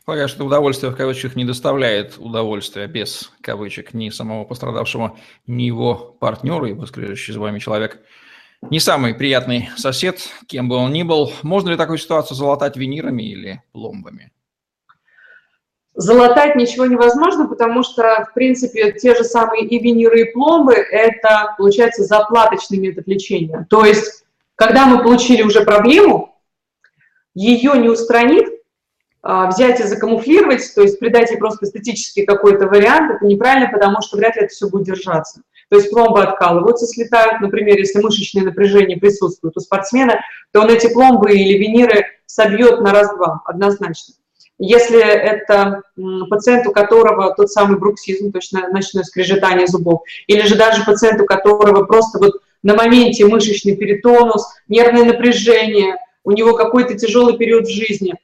Полагаю, 0.04 0.28
что 0.28 0.44
удовольствие 0.44 0.92
в 0.92 0.96
кавычках 0.96 1.34
не 1.34 1.46
доставляет 1.46 2.18
удовольствия 2.18 2.86
без 2.86 3.32
кавычек 3.40 3.94
ни 3.94 4.10
самого 4.10 4.44
пострадавшего, 4.44 5.16
ни 5.46 5.62
его 5.62 5.94
партнера, 6.20 6.66
его 6.66 6.84
скрежещий 6.84 7.32
с 7.32 7.36
вами 7.36 7.58
человек. 7.58 8.00
Не 8.60 8.80
самый 8.80 9.14
приятный 9.14 9.70
сосед, 9.76 10.28
кем 10.46 10.68
бы 10.68 10.76
он 10.76 10.92
ни 10.92 11.02
был. 11.04 11.32
Можно 11.42 11.70
ли 11.70 11.76
такую 11.76 11.96
ситуацию 11.96 12.36
залатать 12.36 12.76
винирами 12.76 13.22
или 13.22 13.62
пломбами? 13.72 14.30
Залатать 15.94 16.56
ничего 16.56 16.84
невозможно, 16.84 17.48
потому 17.48 17.82
что, 17.82 18.26
в 18.28 18.34
принципе, 18.34 18.92
те 18.92 19.14
же 19.14 19.24
самые 19.24 19.64
и 19.64 19.78
виниры, 19.78 20.22
и 20.22 20.32
пломбы– 20.32 20.74
это, 20.90 21.54
получается, 21.56 22.04
заплаточный 22.04 22.78
метод 22.78 23.06
лечения. 23.06 23.66
То 23.70 23.86
есть, 23.86 24.24
когда 24.54 24.86
мы 24.86 25.02
получили 25.02 25.42
уже 25.42 25.64
проблему, 25.64 26.38
ее 27.34 27.72
не 27.78 27.88
устранит, 27.88 28.53
взять 29.24 29.80
и 29.80 29.84
закамуфлировать, 29.84 30.74
то 30.74 30.82
есть 30.82 30.98
придать 30.98 31.30
ей 31.30 31.38
просто 31.38 31.64
эстетический 31.64 32.26
какой-то 32.26 32.66
вариант, 32.66 33.16
это 33.16 33.24
неправильно, 33.24 33.70
потому 33.72 34.02
что 34.02 34.18
вряд 34.18 34.36
ли 34.36 34.42
это 34.42 34.52
все 34.52 34.68
будет 34.68 34.84
держаться. 34.84 35.40
То 35.70 35.76
есть 35.76 35.90
пломбы 35.90 36.22
откалываются, 36.22 36.86
слетают, 36.86 37.40
например, 37.40 37.78
если 37.78 38.02
мышечное 38.02 38.44
напряжение 38.44 38.98
присутствует 38.98 39.56
у 39.56 39.60
спортсмена, 39.60 40.20
то 40.52 40.60
он 40.60 40.68
эти 40.68 40.92
пломбы 40.92 41.32
или 41.32 41.58
виниры 41.58 42.04
собьет 42.26 42.80
на 42.80 42.92
раз-два, 42.92 43.40
однозначно. 43.46 44.14
Если 44.58 45.00
это 45.00 45.82
пациент, 46.30 46.66
у 46.66 46.72
которого 46.72 47.34
тот 47.34 47.50
самый 47.50 47.78
бруксизм, 47.78 48.30
то 48.30 48.40
ночное 48.70 49.02
скрежетание 49.02 49.66
зубов, 49.66 50.02
или 50.26 50.42
же 50.42 50.54
даже 50.54 50.84
пациент, 50.84 51.20
у 51.20 51.24
которого 51.24 51.84
просто 51.84 52.18
вот 52.18 52.34
на 52.62 52.74
моменте 52.74 53.26
мышечный 53.26 53.74
перитонус, 53.74 54.46
нервное 54.68 55.04
напряжение, 55.04 55.96
у 56.24 56.30
него 56.30 56.54
какой-то 56.54 56.94
тяжелый 56.94 57.36
период 57.36 57.66
в 57.66 57.70
жизни, 57.70 58.14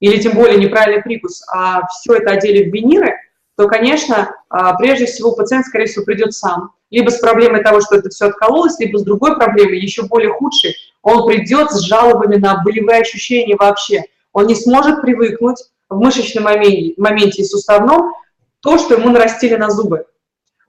или 0.00 0.18
тем 0.18 0.34
более 0.34 0.58
неправильный 0.58 1.02
прикус, 1.02 1.42
а 1.52 1.86
все 1.86 2.14
это 2.14 2.32
одели 2.32 2.68
в 2.68 2.74
виниры, 2.74 3.14
то, 3.56 3.68
конечно, 3.68 4.34
а, 4.48 4.74
прежде 4.74 5.06
всего 5.06 5.32
пациент, 5.32 5.66
скорее 5.66 5.86
всего, 5.86 6.04
придет 6.04 6.32
сам. 6.32 6.72
Либо 6.90 7.10
с 7.10 7.18
проблемой 7.18 7.62
того, 7.62 7.80
что 7.80 7.96
это 7.96 8.08
все 8.08 8.26
откололось, 8.26 8.78
либо 8.80 8.98
с 8.98 9.04
другой 9.04 9.36
проблемой, 9.36 9.78
еще 9.78 10.02
более 10.04 10.32
худшей, 10.32 10.74
он 11.02 11.26
придет 11.26 11.70
с 11.70 11.80
жалобами 11.80 12.36
на 12.36 12.62
болевые 12.64 13.00
ощущения 13.00 13.56
вообще. 13.56 14.04
Он 14.32 14.46
не 14.46 14.54
сможет 14.54 15.02
привыкнуть 15.02 15.58
в 15.88 15.98
мышечном 15.98 16.44
моменте, 16.44 16.94
моменте 16.96 17.42
и 17.42 17.44
суставном 17.44 18.12
то, 18.60 18.78
что 18.78 18.94
ему 18.94 19.10
нарастили 19.10 19.56
на 19.56 19.70
зубы. 19.70 20.06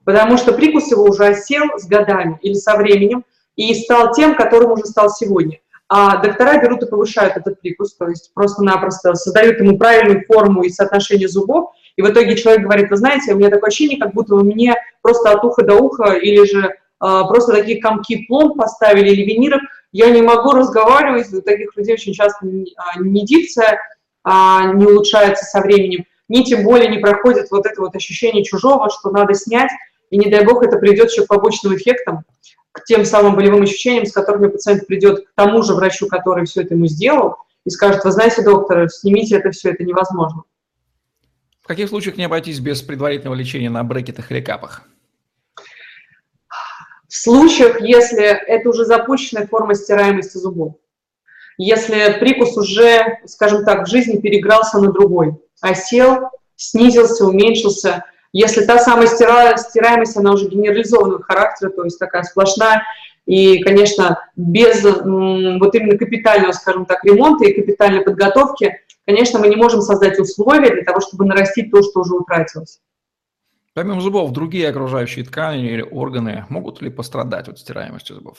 Потому 0.04 0.36
что 0.36 0.52
прикус 0.52 0.90
его 0.90 1.04
уже 1.04 1.26
осел 1.26 1.64
с 1.76 1.86
годами 1.86 2.38
или 2.42 2.54
со 2.54 2.76
временем 2.76 3.24
и 3.56 3.74
стал 3.74 4.12
тем, 4.12 4.34
которым 4.34 4.72
уже 4.72 4.84
стал 4.84 5.10
сегодня. 5.10 5.58
А 5.94 6.16
доктора 6.22 6.58
берут 6.58 6.82
и 6.82 6.86
повышают 6.86 7.36
этот 7.36 7.60
прикус, 7.60 7.94
то 7.94 8.08
есть 8.08 8.32
просто-напросто 8.32 9.14
создают 9.14 9.60
ему 9.60 9.76
правильную 9.76 10.24
форму 10.24 10.62
и 10.62 10.70
соотношение 10.70 11.28
зубов, 11.28 11.72
и 11.96 12.00
в 12.00 12.08
итоге 12.08 12.34
человек 12.34 12.62
говорит, 12.62 12.88
вы 12.88 12.96
знаете, 12.96 13.34
у 13.34 13.36
меня 13.36 13.50
такое 13.50 13.68
ощущение, 13.68 14.00
как 14.00 14.14
будто 14.14 14.36
вы 14.36 14.42
мне 14.42 14.74
просто 15.02 15.30
от 15.30 15.44
уха 15.44 15.62
до 15.62 15.74
уха 15.74 16.14
или 16.14 16.46
же 16.46 16.64
э, 16.64 16.72
просто 16.98 17.52
такие 17.52 17.78
комки 17.78 18.24
пломб 18.24 18.56
поставили 18.56 19.10
или 19.10 19.22
виниров, 19.22 19.60
я 19.92 20.08
не 20.08 20.22
могу 20.22 20.52
разговаривать, 20.52 21.30
у 21.34 21.42
таких 21.42 21.76
людей 21.76 21.92
очень 21.92 22.14
часто 22.14 22.46
не, 22.46 22.74
не 22.98 23.26
дикция, 23.26 23.78
а, 24.24 24.72
не 24.72 24.86
улучшается 24.86 25.44
со 25.44 25.60
временем, 25.60 26.06
ни 26.30 26.42
тем 26.42 26.64
более 26.64 26.88
не 26.88 27.00
проходит 27.00 27.50
вот 27.50 27.66
это 27.66 27.82
вот 27.82 27.94
ощущение 27.94 28.44
чужого, 28.44 28.88
что 28.88 29.10
надо 29.10 29.34
снять, 29.34 29.70
и 30.08 30.16
не 30.16 30.30
дай 30.30 30.42
бог 30.42 30.64
это 30.64 30.78
придет 30.78 31.10
еще 31.10 31.24
к 31.24 31.28
побочным 31.28 31.76
эффектам, 31.76 32.24
к 32.72 32.84
тем 32.84 33.04
самым 33.04 33.36
болевым 33.36 33.62
ощущениям, 33.62 34.06
с 34.06 34.12
которыми 34.12 34.48
пациент 34.48 34.86
придет 34.86 35.26
к 35.26 35.32
тому 35.34 35.62
же 35.62 35.74
врачу, 35.74 36.08
который 36.08 36.46
все 36.46 36.62
это 36.62 36.74
ему 36.74 36.86
сделал, 36.86 37.36
и 37.64 37.70
скажут, 37.70 38.04
вы 38.04 38.10
знаете, 38.10 38.42
доктор, 38.42 38.88
снимите 38.88 39.36
это 39.36 39.50
все, 39.50 39.70
это 39.70 39.84
невозможно. 39.84 40.42
В 41.60 41.66
каких 41.68 41.88
случаях 41.88 42.16
не 42.16 42.24
обойтись 42.24 42.58
без 42.58 42.82
предварительного 42.82 43.36
лечения 43.36 43.70
на 43.70 43.84
брекетах 43.84 44.32
или 44.32 44.40
капах? 44.40 44.82
В 47.06 47.14
случаях, 47.14 47.80
если 47.80 48.24
это 48.24 48.70
уже 48.70 48.84
запущенная 48.84 49.46
форма 49.46 49.74
стираемости 49.74 50.38
зубов, 50.38 50.76
если 51.58 52.18
прикус 52.18 52.56
уже, 52.56 53.18
скажем 53.26 53.64
так, 53.64 53.86
в 53.86 53.90
жизни 53.90 54.18
перегрался 54.18 54.80
на 54.80 54.90
другой, 54.90 55.36
осел, 55.60 56.30
снизился, 56.56 57.26
уменьшился, 57.26 58.04
если 58.32 58.64
та 58.64 58.78
самая 58.78 59.06
стира, 59.06 59.56
стираемость, 59.56 60.16
она 60.16 60.32
уже 60.32 60.48
генерализованного 60.48 61.22
характера, 61.22 61.70
то 61.70 61.84
есть 61.84 61.98
такая 61.98 62.22
сплошная, 62.22 62.82
и, 63.26 63.62
конечно, 63.62 64.18
без 64.34 64.82
вот 64.82 65.74
именно 65.74 65.96
капитального, 65.96 66.52
скажем 66.52 66.86
так, 66.86 67.04
ремонта 67.04 67.44
и 67.44 67.52
капитальной 67.52 68.00
подготовки, 68.00 68.80
конечно, 69.06 69.38
мы 69.38 69.48
не 69.48 69.56
можем 69.56 69.80
создать 69.80 70.18
условия 70.18 70.70
для 70.70 70.82
того, 70.82 71.00
чтобы 71.00 71.24
нарастить 71.24 71.70
то, 71.70 71.82
что 71.82 72.00
уже 72.00 72.14
утратилось. 72.14 72.80
Помимо 73.74 74.00
зубов, 74.00 74.32
другие 74.32 74.68
окружающие 74.68 75.24
ткани 75.24 75.70
или 75.70 75.82
органы 75.82 76.44
могут 76.48 76.82
ли 76.82 76.90
пострадать 76.90 77.48
от 77.48 77.58
стираемости 77.58 78.12
зубов? 78.12 78.38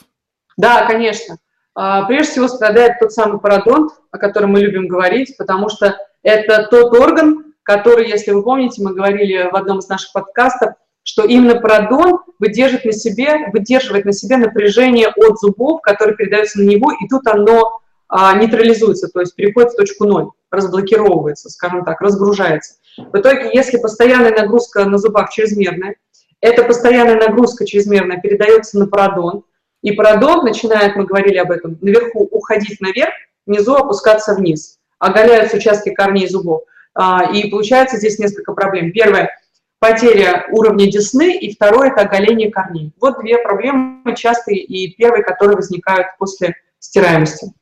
Да, 0.56 0.86
конечно. 0.86 1.38
А, 1.74 2.04
прежде 2.04 2.32
всего 2.32 2.48
страдает 2.48 3.00
тот 3.00 3.12
самый 3.12 3.40
пародонт, 3.40 3.92
о 4.12 4.18
котором 4.18 4.52
мы 4.52 4.60
любим 4.60 4.86
говорить, 4.86 5.36
потому 5.36 5.68
что 5.68 5.96
это 6.22 6.68
тот 6.70 6.96
орган, 6.96 7.53
который, 7.64 8.08
если 8.08 8.30
вы 8.30 8.42
помните, 8.42 8.82
мы 8.82 8.94
говорили 8.94 9.50
в 9.50 9.56
одном 9.56 9.80
из 9.80 9.88
наших 9.88 10.12
подкастов, 10.12 10.74
что 11.02 11.24
именно 11.24 11.60
пародонт 11.60 12.22
выдерживает 12.38 12.84
на 12.84 12.92
себе, 12.92 13.50
выдерживает 13.52 14.04
на 14.04 14.12
себе 14.12 14.36
напряжение 14.36 15.08
от 15.08 15.38
зубов, 15.38 15.82
которые 15.82 16.16
передаются 16.16 16.60
на 16.60 16.64
него, 16.64 16.92
и 16.92 17.08
тут 17.08 17.26
оно 17.26 17.80
а, 18.08 18.34
нейтрализуется, 18.36 19.08
то 19.08 19.20
есть 19.20 19.34
переходит 19.34 19.72
в 19.72 19.76
точку 19.76 20.04
ноль, 20.04 20.28
разблокировывается, 20.50 21.50
скажем 21.50 21.84
так, 21.84 22.00
разгружается. 22.00 22.76
В 22.96 23.18
итоге, 23.18 23.50
если 23.52 23.78
постоянная 23.78 24.30
нагрузка 24.30 24.84
на 24.84 24.98
зубах 24.98 25.30
чрезмерная, 25.30 25.96
эта 26.40 26.62
постоянная 26.62 27.16
нагрузка 27.16 27.66
чрезмерная 27.66 28.20
передается 28.20 28.78
на 28.78 28.86
пародонт, 28.86 29.44
и 29.82 29.92
пародонт 29.92 30.44
начинает, 30.44 30.96
мы 30.96 31.04
говорили 31.04 31.36
об 31.36 31.50
этом, 31.50 31.78
наверху 31.80 32.28
уходить 32.30 32.80
наверх, 32.80 33.12
внизу 33.46 33.74
опускаться 33.74 34.34
вниз, 34.34 34.78
оголяются 34.98 35.58
участки 35.58 35.90
корней 35.90 36.28
зубов. 36.28 36.62
А, 36.94 37.24
и 37.32 37.50
получается 37.50 37.96
здесь 37.96 38.18
несколько 38.18 38.52
проблем. 38.52 38.92
Первое– 38.92 39.30
потеря 39.80 40.46
уровня 40.50 40.90
десны, 40.90 41.36
и 41.36 41.54
второе– 41.54 41.90
это 41.92 42.02
оголение 42.02 42.50
корней. 42.50 42.92
Вот 43.00 43.20
две 43.20 43.38
проблемы 43.38 44.14
частые 44.16 44.58
и 44.58 44.94
первые, 44.94 45.22
которые 45.22 45.56
возникают 45.56 46.08
после 46.18 46.54
стираемости. 46.78 47.52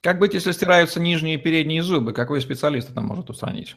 Как 0.00 0.18
быть, 0.18 0.34
если 0.34 0.52
стираются 0.52 1.00
нижние 1.00 1.34
и 1.34 1.38
передние 1.38 1.82
зубы? 1.82 2.12
Какой 2.12 2.40
специалист 2.40 2.88
это 2.88 3.00
может 3.00 3.30
устранить? 3.30 3.76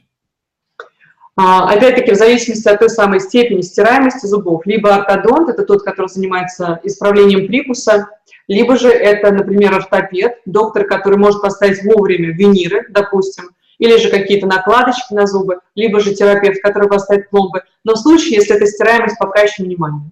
А, 1.36 1.74
опять-таки, 1.74 2.12
в 2.12 2.17
зависимости 2.17 2.67
от 2.67 2.79
той 2.79 2.89
самой 2.89 3.20
степени 3.20 3.62
стираемости 3.62 4.25
зубов, 4.27 4.65
либо 4.65 4.93
ортодонт, 4.93 5.50
это 5.50 5.65
тот, 5.65 5.81
который 5.81 6.08
занимается 6.08 6.79
исправлением 6.84 7.48
прикуса, 7.48 8.08
либо 8.48 8.77
же 8.77 8.89
это, 8.89 9.31
например, 9.31 9.74
ортопед, 9.74 10.39
доктор, 10.46 10.86
который 10.86 11.17
может 11.17 11.41
поставить 11.41 11.84
вовремя 11.84 12.31
виниры, 12.31 12.86
допустим, 12.89 13.51
или 13.81 13.97
же 13.97 14.09
какие-то 14.09 14.45
накладочки 14.45 15.11
на 15.11 15.25
зубы, 15.25 15.59
либо 15.73 16.00
же 16.00 16.13
терапевт, 16.13 16.61
который 16.61 16.88
поставит 16.88 17.31
пломбы. 17.31 17.63
Но 17.83 17.95
в 17.95 17.97
случае, 17.97 18.35
если 18.35 18.55
это 18.55 18.67
стираемость, 18.67 19.17
пока 19.17 19.41
еще 19.41 19.63
минимальная. 19.63 20.11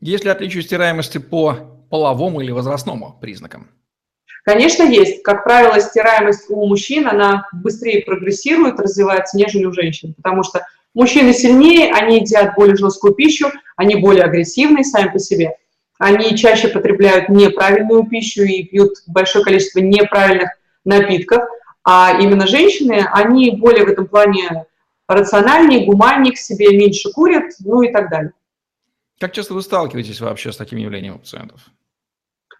Есть 0.00 0.24
ли 0.24 0.30
отличие 0.30 0.64
стираемости 0.64 1.18
по 1.18 1.56
половому 1.88 2.40
или 2.40 2.50
возрастному 2.50 3.16
признакам? 3.20 3.68
Конечно, 4.44 4.82
есть. 4.82 5.22
Как 5.22 5.44
правило, 5.44 5.78
стираемость 5.78 6.50
у 6.50 6.66
мужчин, 6.66 7.06
она 7.06 7.46
быстрее 7.52 8.02
прогрессирует, 8.02 8.80
развивается, 8.80 9.36
нежели 9.36 9.66
у 9.66 9.72
женщин, 9.72 10.14
потому 10.14 10.42
что 10.42 10.66
мужчины 10.92 11.32
сильнее, 11.32 11.92
они 11.92 12.18
едят 12.18 12.56
более 12.56 12.74
жесткую 12.74 13.14
пищу, 13.14 13.52
они 13.76 13.94
более 13.94 14.24
агрессивные 14.24 14.82
сами 14.82 15.12
по 15.12 15.20
себе. 15.20 15.54
Они 16.00 16.36
чаще 16.36 16.66
потребляют 16.66 17.28
неправильную 17.28 18.04
пищу 18.08 18.42
и 18.42 18.64
пьют 18.64 18.94
большое 19.06 19.44
количество 19.44 19.78
неправильных 19.78 20.50
напитков– 20.84 21.44
а 21.84 22.18
именно 22.20 22.46
женщины, 22.46 23.06
они 23.12 23.52
более 23.52 23.84
в 23.84 23.88
этом 23.88 24.06
плане 24.06 24.66
рациональнее, 25.08 25.86
гуманнее 25.86 26.32
к 26.32 26.38
себе, 26.38 26.76
меньше 26.76 27.10
курят, 27.12 27.52
ну 27.60 27.82
и 27.82 27.92
так 27.92 28.10
далее. 28.10 28.32
Как 29.18 29.32
часто 29.32 29.54
вы 29.54 29.62
сталкиваетесь 29.62 30.20
вообще 30.20 30.52
с 30.52 30.56
таким 30.56 30.78
явлением 30.78 31.16
у 31.16 31.18
пациентов? 31.18 31.60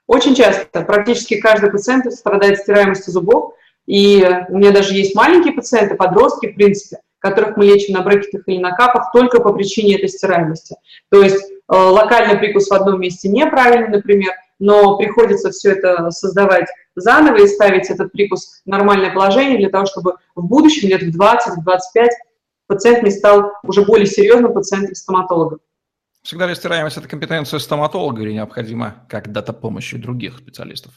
Очень 0.06 0.34
часто. 0.34 0.82
Практически 0.82 1.40
каждый 1.40 1.70
пациент 1.70 2.12
страдает 2.12 2.58
стираемостью 2.58 3.12
зубов. 3.12 3.54
И 3.86 4.24
у 4.48 4.58
меня 4.58 4.72
даже 4.72 4.94
есть 4.94 5.14
маленькие 5.14 5.52
пациенты, 5.52 5.94
подростки, 5.94 6.52
в 6.52 6.54
принципе, 6.54 6.98
которых 7.18 7.56
мы 7.56 7.64
лечим 7.64 7.94
на 7.94 8.02
брекетах 8.02 8.42
или 8.46 8.58
на 8.58 8.72
капах 8.72 9.12
только 9.12 9.40
по 9.40 9.52
причине 9.52 9.96
этой 9.96 10.08
стираемости. 10.08 10.76
То 11.10 11.22
есть 11.22 11.42
э, 11.42 11.74
локальный 11.74 12.38
прикус 12.38 12.68
в 12.68 12.72
одном 12.72 13.00
месте 13.00 13.28
неправильный, 13.28 13.88
например, 13.88 14.32
но 14.60 14.96
приходится 14.96 15.50
все 15.50 15.72
это 15.72 16.10
создавать 16.10 16.68
заново 16.94 17.38
и 17.38 17.48
ставить 17.48 17.90
этот 17.90 18.12
прикус 18.12 18.62
в 18.64 18.68
нормальное 18.68 19.12
положение 19.12 19.58
для 19.58 19.70
того, 19.70 19.86
чтобы 19.86 20.14
в 20.36 20.46
будущем, 20.46 20.88
лет 20.88 21.02
в 21.02 21.20
20-25, 21.20 22.08
пациент 22.66 23.02
не 23.02 23.10
стал 23.10 23.52
уже 23.64 23.84
более 23.84 24.06
серьезным 24.06 24.52
пациентом 24.52 24.94
стоматолога. 24.94 25.58
Всегда 26.22 26.46
ли 26.46 26.54
стираемость– 26.54 26.96
это 26.98 27.08
компетенция 27.08 27.58
стоматолога 27.58 28.22
или 28.22 28.32
необходима 28.32 29.06
когда-то 29.08 29.54
помощи 29.54 29.96
других 29.96 30.38
специалистов? 30.38 30.92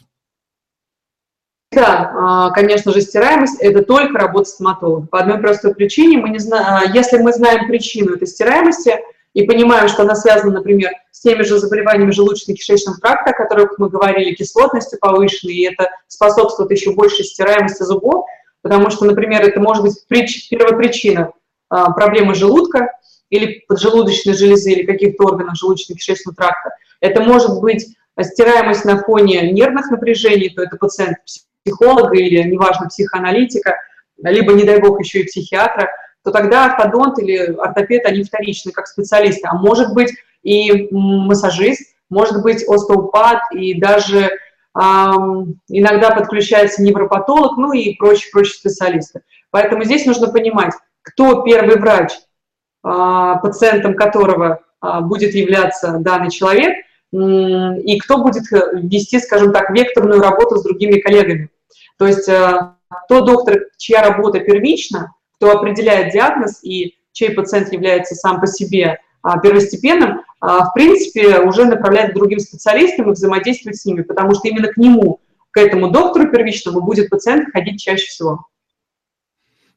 Да, 1.71 2.11
а, 2.15 2.51
конечно 2.51 2.91
же, 2.91 3.01
стираемость– 3.01 3.59
это 3.61 3.83
только 3.83 4.19
работа 4.19 4.49
стоматолога. 4.49 5.07
По 5.07 5.21
одной 5.21 5.39
простой 5.39 5.73
причине, 5.73 6.17
мы 6.17 6.29
не 6.29 6.39
знаем, 6.39 6.91
если 6.93 7.17
мы 7.17 7.31
знаем 7.31 7.67
причину 7.67 8.15
этой 8.15 8.27
стираемости– 8.27 8.99
и 9.33 9.43
понимаем, 9.43 9.87
что 9.87 10.03
она 10.03 10.15
связана, 10.15 10.53
например, 10.53 10.91
с 11.11 11.21
теми 11.21 11.41
же 11.43 11.57
заболеваниями 11.57 12.11
желудочно-кишечного 12.11 12.99
тракта, 13.01 13.31
о 13.31 13.33
которых 13.33 13.79
мы 13.79 13.89
говорили, 13.89 14.35
кислотностью 14.35 14.99
повышенной, 14.99 15.53
и 15.53 15.67
это 15.67 15.89
способствует 16.07 16.71
еще 16.71 16.91
большей 16.93 17.25
стираемости 17.25 17.83
зубов, 17.83 18.25
потому 18.61 18.89
что, 18.91 19.05
например, 19.05 19.41
это 19.41 19.59
может 19.59 19.83
быть 19.83 19.95
прич, 20.07 20.49
первопричина 20.49 21.31
а, 21.69 21.91
проблемы 21.91 22.35
желудка 22.35 22.91
или 23.29 23.63
поджелудочной 23.67 24.33
железы 24.33 24.71
или 24.71 24.85
каких-то 24.85 25.25
органов 25.25 25.55
желудочно-кишечного 25.61 26.35
тракта. 26.35 26.75
Это 26.99 27.21
может 27.21 27.59
быть 27.59 27.95
стираемость 28.21 28.85
на 28.85 29.01
фоне 29.01 29.51
нервных 29.51 29.89
напряжений, 29.89 30.49
то 30.49 30.61
это 30.61 30.77
пациент 30.77 31.17
психолога 31.63 32.15
или, 32.15 32.43
неважно, 32.43 32.87
психоаналитика, 32.87 33.75
либо, 34.21 34.53
не 34.53 34.63
дай 34.63 34.79
бог, 34.79 34.99
еще 34.99 35.21
и 35.21 35.25
психиатра– 35.25 35.89
то 36.23 36.31
тогда 36.31 36.65
ортодонт 36.65 37.19
или 37.19 37.37
ортопед, 37.55 38.05
они 38.05 38.23
вторичны 38.23 38.71
как 38.71 38.87
специалисты. 38.87 39.47
А 39.47 39.55
может 39.55 39.93
быть 39.93 40.13
и 40.41 40.87
массажист, 40.91 41.95
может 42.09 42.41
быть 42.41 42.67
остеопат, 42.67 43.41
и 43.53 43.79
даже 43.79 44.31
эм, 44.79 45.59
иногда 45.67 46.11
подключается 46.11 46.81
невропатолог, 46.81 47.57
ну 47.57 47.73
и 47.73 47.95
прочие-прочие 47.95 48.53
специалисты. 48.53 49.21
Поэтому 49.51 49.83
здесь 49.83 50.05
нужно 50.05 50.31
понимать, 50.31 50.73
кто 51.01 51.41
первый 51.41 51.77
врач, 51.77 52.11
э, 52.13 53.33
пациентом 53.41 53.95
которого 53.95 54.59
э, 54.81 54.99
будет 55.01 55.35
являться 55.35 55.97
данный 55.99 56.31
человек, 56.31 56.71
э, 56.71 57.17
и 57.81 57.99
кто 57.99 58.19
будет 58.19 58.43
вести, 58.73 59.19
скажем 59.19 59.51
так, 59.51 59.69
векторную 59.71 60.21
работу 60.21 60.55
с 60.57 60.63
другими 60.63 60.99
коллегами. 60.99 61.49
То 61.97 62.07
есть 62.07 62.29
э, 62.29 62.73
тот 63.09 63.25
доктор, 63.25 63.65
чья 63.77 64.01
работа 64.01 64.39
первична, 64.39 65.13
кто 65.43 65.57
определяет 65.57 66.13
диагноз 66.13 66.63
и 66.63 66.95
чей 67.11 67.31
пациент 67.31 67.73
является 67.73 68.15
сам 68.15 68.39
по 68.39 68.47
себе 68.47 68.99
а, 69.21 69.39
первостепенным, 69.39 70.21
а, 70.39 70.69
в 70.69 70.73
принципе, 70.73 71.39
уже 71.39 71.65
направляет 71.65 72.11
к 72.11 72.15
другим 72.15 72.39
специалистам 72.39 73.09
и 73.09 73.11
взаимодействовать 73.11 73.77
с 73.77 73.85
ними, 73.85 74.03
потому 74.03 74.33
что 74.35 74.47
именно 74.47 74.69
к 74.69 74.77
нему, 74.77 75.19
к 75.51 75.57
этому 75.57 75.91
доктору 75.91 76.31
первичному 76.31 76.81
будет 76.81 77.09
пациент 77.09 77.49
ходить 77.51 77.81
чаще 77.81 78.05
всего. 78.05 78.47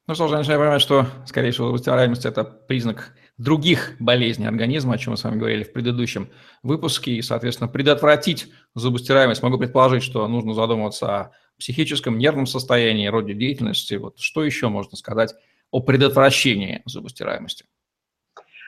Ну 0.07 0.15
что 0.15 0.29
же, 0.29 0.37
начинаем 0.37 0.61
понимать, 0.61 0.81
что, 0.81 1.07
скорее 1.27 1.51
всего, 1.51 1.73
выстираемость– 1.73 2.25
это 2.27 2.45
признак 2.45 3.13
других 3.37 3.97
болезней 3.99 4.47
организма, 4.47 4.95
о 4.95 4.99
чем 4.99 5.11
мы 5.11 5.17
с 5.17 5.25
вами 5.25 5.37
говорили 5.37 5.65
в 5.65 5.73
предыдущем 5.73 6.29
выпуске, 6.63 7.11
и, 7.11 7.23
соответственно, 7.23 7.67
предотвратить 7.67 8.53
зубостираемость. 8.77 9.43
Могу 9.43 9.59
предположить, 9.59 10.05
что 10.05 10.27
нужно 10.29 10.55
задумываться 10.55 11.07
о 11.07 11.33
психическом, 11.59 12.19
нервном 12.19 12.47
состоянии, 12.47 13.09
роде 13.09 13.35
деятельности. 13.35 13.95
Вот 13.95 14.19
что 14.19 14.45
еще 14.45 14.69
можно 14.69 14.97
сказать 14.97 15.35
о 15.71 15.81
предотвращении 15.81 16.83
зубостираемости? 16.85 17.65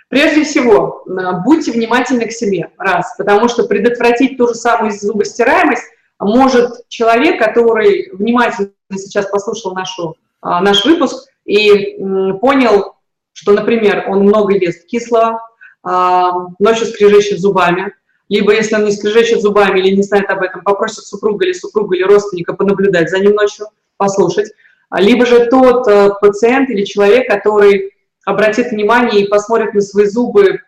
Прежде 0.09 0.45
всего, 0.45 1.05
будьте 1.45 1.71
внимательны 1.71 2.27
к 2.27 2.33
себе, 2.33 2.71
раз, 2.79 3.15
потому 3.19 3.49
что 3.49 3.65
предотвратить 3.65 4.39
ту 4.39 4.49
же 4.49 4.55
самую 4.55 4.93
зубостираемость 4.93 5.85
может 6.19 6.89
человек, 6.89 7.39
который 7.39 8.11
внимательно 8.13 8.71
сейчас 8.97 9.27
послушал 9.27 9.75
нашу, 9.75 10.17
а, 10.41 10.61
наш 10.61 10.85
выпуск 10.85 11.29
и 11.45 11.97
понял, 12.41 12.97
что, 13.33 13.53
например, 13.53 14.07
он 14.09 14.21
много 14.21 14.55
ест 14.55 14.87
кислого, 14.87 15.41
а, 15.83 16.33
ночью 16.59 16.87
скрежещет 16.87 17.39
зубами, 17.39 17.93
либо 18.29 18.53
если 18.53 18.77
он 18.77 18.85
не 18.85 18.93
скрежещет 18.93 19.41
зубами 19.41 19.79
или 19.79 19.95
не 19.95 20.03
знает 20.03 20.29
об 20.31 20.43
этом, 20.43 20.63
попросит 20.63 21.05
супруга 21.05 21.45
или 21.45 21.53
супруга 21.53 21.97
или 21.97 22.03
родственника 22.03 22.53
понаблюдать 22.53 23.11
за 23.11 23.21
ним 23.21 23.35
ночью, 23.35 23.67
послушать, 23.97 24.53
либо 24.97 25.27
же 25.27 25.47
тот 25.47 25.87
э, 25.89 26.11
пациент 26.21 26.71
или 26.71 26.85
человек, 26.85 27.29
который 27.29 27.93
обратит 28.25 28.71
внимание 28.71 29.23
и 29.23 29.29
посмотрит 29.29 29.75
на 29.75 29.81
свои 29.81 30.07
зубы 30.07 30.61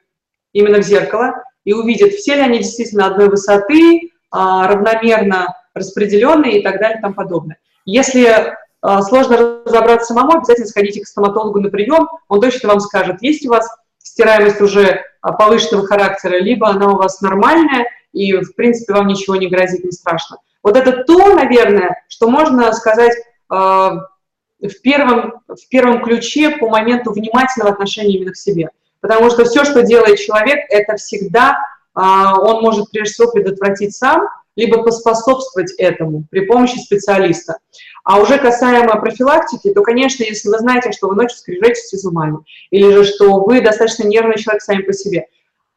именно 0.53 0.79
в 0.79 0.83
зеркало 0.83 1.43
и 1.65 1.73
увидит, 1.73 2.15
все 2.15 2.35
ли 2.35 2.41
они 2.41 2.59
действительно 2.59 3.07
одной 3.07 3.29
высоты, 3.29 4.11
а, 4.31 4.69
равномерно 4.69 5.55
распределенные 5.75 6.61
и 6.61 6.63
так 6.63 6.79
далее 6.79 6.99
и 6.99 7.03
тому 7.03 7.15
подобное. 7.15 7.59
Если 7.85 8.55
а, 8.81 9.03
сложно 9.03 9.63
разобраться 9.65 10.15
самому, 10.15 10.39
обязательно 10.39 10.69
сходите 10.69 11.03
к 11.03 11.07
стоматологу 11.07 11.61
на 11.61 11.69
прием, 11.69 12.09
он 12.29 12.41
точно 12.41 12.71
вам 12.71 12.81
скажет, 12.81 13.23
есть 13.23 13.47
у 13.47 13.51
вас 13.51 13.69
стираемость 13.99 14.61
уже 14.61 15.05
а, 15.21 15.33
повышенного 15.33 15.87
характера, 15.87 16.37
либо 16.39 16.69
она 16.69 16.93
у 16.93 16.97
вас 16.97 17.21
нормальная, 17.21 17.87
и, 18.13 18.33
в 18.35 18.55
принципе, 18.55 18.95
вам 18.95 19.07
ничего 19.07 19.37
не 19.37 19.49
грозит, 19.49 19.85
не 19.85 19.93
страшно. 19.93 20.39
Вот 20.63 20.77
это 20.77 21.05
то, 21.05 21.35
наверное, 21.35 22.03
что 22.09 22.29
можно 22.29 22.73
сказать 22.73 23.13
в 23.51 24.81
первом, 24.83 25.43
в 25.49 25.69
первом 25.69 26.03
ключе 26.03 26.51
по 26.51 26.71
моменту 26.71 27.13
внимательного 27.13 27.73
отношения 27.73 28.17
именно 28.17 28.33
к 28.33 28.37
себе. 28.37 28.71
Потому 29.01 29.29
что 29.31 29.45
все, 29.45 29.65
что 29.65 29.83
делает 29.83 30.19
человек, 30.19 30.61
это 30.71 30.97
всегда 30.97 31.59
он 31.93 32.63
может 32.63 32.91
прежде 32.91 33.13
всего 33.15 33.33
предотвратить 33.33 33.97
сам, 33.97 34.29
либо 34.57 34.83
поспособствовать 34.83 35.73
этому 35.79 36.25
при 36.31 36.41
помощи 36.41 36.79
специалиста. 36.79 37.59
А 38.05 38.21
уже 38.21 38.39
касаемо 38.39 39.01
профилактики, 39.01 39.73
то, 39.73 39.83
конечно, 39.83 40.23
если 40.23 40.49
вы 40.49 40.59
знаете, 40.59 40.93
что 40.93 41.09
вы 41.09 41.17
ночью 41.17 41.39
скрежетите 41.39 41.97
зубами, 41.97 42.39
или 42.71 42.91
же 42.93 43.05
что 43.05 43.41
вы 43.41 43.61
достаточно 43.61 44.05
нервный 44.05 44.39
человек 44.39 44.63
сами 44.63 44.83
по 44.83 44.93
себе, 44.93 45.27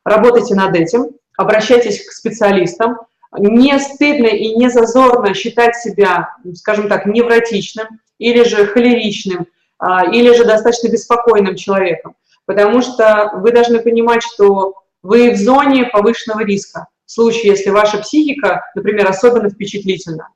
работайте 0.05 0.53
над 0.55 0.75
этим, 0.75 1.11
обращайтесь 1.37 2.05
к 2.05 2.11
специалистам. 2.11 2.97
Не 3.37 3.79
стыдно 3.79 4.27
и 4.27 4.55
не 4.55 4.69
зазорно 4.69 5.33
считать 5.33 5.75
себя, 5.75 6.35
скажем 6.55 6.87
так, 6.87 7.05
невротичным 7.05 7.87
или 8.19 8.43
же 8.43 8.67
холеричным, 8.67 9.47
а, 9.79 10.05
или 10.05 10.33
же 10.35 10.45
достаточно 10.45 10.89
беспокойным 10.89 11.55
человеком, 11.55 12.15
потому 12.45 12.81
что 12.81 13.31
вы 13.35 13.51
должны 13.51 13.79
понимать, 13.79 14.23
что 14.23 14.75
вы 15.01 15.31
в 15.31 15.37
зоне 15.37 15.85
повышенного 15.85 16.45
риска 16.45 16.87
в 17.05 17.11
случае, 17.11 17.51
если 17.51 17.69
ваша 17.69 17.97
психика, 17.97 18.63
например, 18.75 19.09
особенно 19.09 19.49
впечатлительна. 19.49 20.29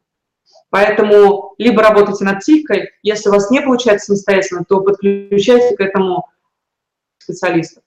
Поэтому 0.70 1.54
либо 1.58 1.82
работайте 1.82 2.26
над 2.26 2.40
психикой, 2.40 2.90
если 3.04 3.30
у 3.30 3.32
вас 3.32 3.50
не 3.50 3.62
получается 3.62 4.08
самостоятельно, 4.08 4.66
то 4.68 4.82
подключайте 4.82 5.76
к 5.76 5.80
этому 5.80 6.28
специалиста. 7.20 7.82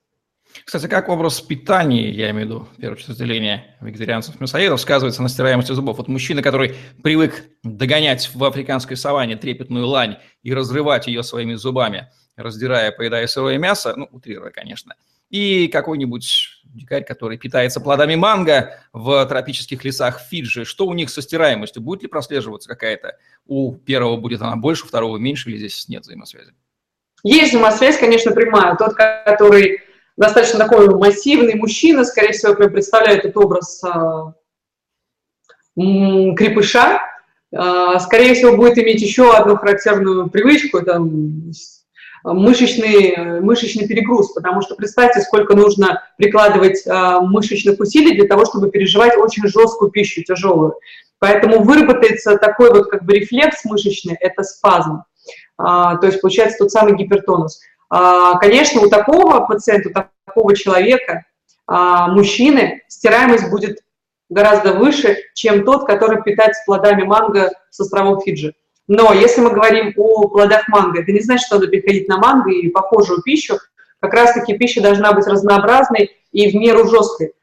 Кстати, 0.65 0.87
как 0.87 1.09
образ 1.09 1.41
питания, 1.41 2.11
я 2.11 2.31
имею 2.31 2.47
в 2.47 2.51
виду, 2.51 2.93
очередь, 2.93 3.09
разделение 3.09 3.77
вегетарианцев 3.81 4.41
мясоедов, 4.41 4.81
сказывается 4.81 5.23
на 5.23 5.29
стираемости 5.29 5.73
зубов? 5.73 5.99
Вот 5.99 6.09
мужчина, 6.09 6.43
который 6.43 6.77
привык 7.03 7.45
догонять 7.63 8.31
в 8.35 8.45
африканской 8.45 8.97
саванне 8.97 9.37
трепетную 9.37 9.87
лань 9.87 10.19
и 10.43 10.55
разрывать 10.55 11.07
ее 11.07 11.23
своими 11.23 11.55
зубами, 11.55 12.09
раздирая, 12.37 12.93
поедая 12.93 13.27
сырое 13.27 13.59
мясо, 13.59 13.95
ну, 13.97 14.09
утрируя, 14.11 14.51
конечно– 14.51 14.95
и 15.31 15.69
какой-нибудь 15.69 16.49
дикарь, 16.65 17.05
который 17.05 17.39
питается 17.39 17.81
плодами 17.81 18.17
манго 18.17 18.81
в 18.93 19.25
тропических 19.27 19.85
лесах 19.85 20.21
Фиджи. 20.21 20.65
Что 20.65 20.87
у 20.87 20.93
них 20.93 21.09
со 21.09 21.23
стираемостью? 21.23 21.83
Будет 21.83 22.03
ли 22.03 22.09
прослеживаться 22.09 22.69
какая-то? 22.69 23.17
У 23.47 23.77
первого 23.77 24.17
будет 24.17 24.43
она 24.43 24.57
больше, 24.57 24.85
у 24.85 24.89
второго 24.89 25.17
меньше, 25.17 25.51
или 25.51 25.57
здесь 25.57 25.89
нет 25.89 26.03
взаимосвязи? 26.03 26.53
Есть 27.23 27.53
взаимосвязь, 27.53 27.99
конечно, 27.99 28.33
прямая. 28.33 28.75
Тот, 28.77 28.95
который 28.95 29.81
достаточно 30.21 30.59
такой 30.59 30.95
массивный 30.95 31.55
мужчина, 31.55 32.05
скорее 32.05 32.33
всего, 32.33 32.55
прям 32.55 32.71
представляет 32.71 33.25
этот 33.25 33.39
образ 33.39 33.83
э, 33.83 33.89
крепыша, 36.37 37.01
э, 37.51 37.99
скорее 38.01 38.35
всего, 38.35 38.55
будет 38.55 38.77
иметь 38.79 39.01
еще 39.01 39.35
одну 39.35 39.57
характерную 39.57 40.29
привычку, 40.29 40.77
это 40.77 41.01
мышечный, 42.23 43.41
мышечный 43.41 43.89
перегруз, 43.89 44.35
потому 44.35 44.61
что 44.61 44.75
представьте, 44.75 45.23
сколько 45.23 45.57
нужно 45.57 46.03
прикладывать 46.19 46.87
а, 46.87 47.23
мышечных 47.23 47.81
усилий 47.81 48.15
для 48.15 48.29
того, 48.29 48.45
чтобы 48.45 48.71
переживать 48.71 49.17
очень 49.17 49.49
жесткую 49.49 49.91
пищу, 49.91 50.23
тяжелую. 50.23 50.75
Поэтому 51.19 51.63
выработается 51.63 52.37
такой 52.37 52.75
вот 52.75 52.91
как 52.91 53.05
бы 53.05 53.15
рефлекс 53.15 53.65
мышечный, 53.65 54.17
это 54.21 54.43
спазм. 54.43 55.05
А, 55.57 55.97
то 55.97 56.09
есть 56.09 56.21
получается 56.21 56.59
тот 56.59 56.71
самый 56.71 56.95
гипертонус. 56.95 57.61
А, 57.91 58.39
конечно, 58.39 58.81
у 58.81 58.89
такого 58.89 59.41
пациента, 59.41 59.89
у 59.91 59.93
такого 59.93 60.57
человека, 60.57 61.25
мужчины, 61.67 62.83
стираемость 62.89 63.51
будет 63.51 63.81
гораздо 64.29 64.73
выше, 64.73 65.19
чем 65.35 65.65
тот, 65.65 65.87
который 65.87 66.23
питается 66.23 66.63
плодами 66.65 67.03
манго 67.03 67.51
с 67.71 67.81
островов 67.81 68.25
Фиджи. 68.25 68.55
Но 68.89 69.13
если 69.13 69.41
мы 69.41 69.51
говорим 69.51 69.93
о 69.97 70.29
плодах 70.29 70.67
манго, 70.69 71.01
это 71.01 71.13
не 71.13 71.21
значит, 71.21 71.47
что 71.47 71.57
надо 71.57 71.69
переходить 71.69 72.09
на 72.09 72.17
манго 72.19 72.51
и 72.51 72.69
похожую 72.69 73.23
пищу. 73.23 73.59
Как 74.01 74.15
раз-таки 74.15 74.57
пища 74.57 74.81
должна 74.81 75.13
быть 75.13 75.27
разнообразной 75.27 76.11
и 76.33 76.51
в 76.51 76.55
меру 76.55 76.89
жесткой. 76.89 77.35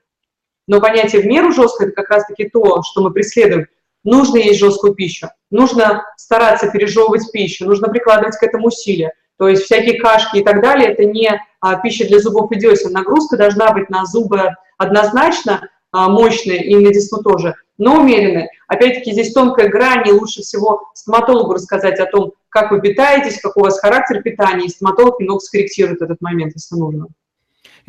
Но 0.67 0.81
понятие 0.81 1.21
в 1.21 1.25
меру 1.25 1.51
жесткой– 1.51 1.87
это 1.87 1.95
как 1.95 2.09
раз-таки 2.09 2.49
то, 2.49 2.81
что 2.83 3.01
мы 3.01 3.11
преследуем. 3.11 3.67
Нужно 4.03 4.37
есть 4.37 4.59
жесткую 4.59 4.93
пищу, 4.93 5.29
нужно 5.51 6.05
стараться 6.17 6.69
пережевывать 6.69 7.31
пищу, 7.31 7.65
нужно 7.65 7.89
прикладывать 7.89 8.37
к 8.37 8.43
этому 8.43 8.67
усилия. 8.67 9.13
То 9.37 9.47
есть 9.47 9.63
всякие 9.63 9.99
кашки 9.99 10.37
и 10.37 10.43
так 10.43 10.61
далее– 10.61 10.89
это 10.91 11.05
не 11.05 11.39
а, 11.61 11.75
пища 11.75 12.07
для 12.07 12.19
зубов 12.19 12.51
и 12.51 12.59
десен. 12.59 12.91
Нагрузка 12.91 13.37
должна 13.37 13.71
быть 13.71 13.89
на 13.89 14.05
зубы 14.05 14.49
однозначно 14.77 15.69
а, 15.91 16.09
мощная 16.09 16.57
и 16.57 16.75
на 16.75 16.91
десну 16.93 17.21
тоже– 17.21 17.55
но 17.77 18.01
умеренные. 18.01 18.49
Опять-таки 18.67 19.11
здесь 19.11 19.33
тонкая 19.33 19.69
грань, 19.69 20.07
и 20.07 20.11
лучше 20.11 20.41
всего 20.41 20.89
стоматологу 20.93 21.53
рассказать 21.53 21.99
о 21.99 22.05
том, 22.05 22.33
как 22.49 22.71
вы 22.71 22.81
питаетесь, 22.81 23.39
какой 23.39 23.61
у 23.61 23.65
вас 23.65 23.79
характер 23.79 24.21
питания, 24.21 24.65
и 24.65 24.69
стоматолог 24.69 25.19
немного 25.19 25.39
скорректирует 25.39 26.01
этот 26.01 26.21
момент, 26.21 26.53
если 26.55 26.75
нужно. 26.75 27.07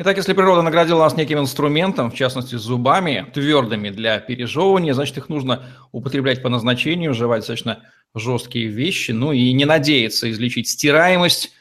Итак, 0.01 0.15
если 0.15 0.31
природа 0.31 0.61
наградила 0.61 0.99
нас 0.99 1.17
неким 1.17 1.39
инструментом, 1.39 2.09
в 2.09 2.15
частности 2.15 2.55
зубами, 2.55 3.29
твердыми 3.33 3.89
для 3.89 4.19
пережевывания, 4.19 4.93
значит, 4.93 5.17
их 5.17 5.27
нужно 5.27 5.63
употреблять 5.91 6.41
по 6.41 6.47
назначению, 6.47 7.13
жевать 7.13 7.41
достаточно 7.41 7.83
жесткие 8.15 8.67
вещи, 8.67 9.11
ну 9.11 9.31
и 9.31 9.51
не 9.53 9.65
надеяться 9.65 10.29
излечить 10.31 10.67
стираемость 10.67 11.51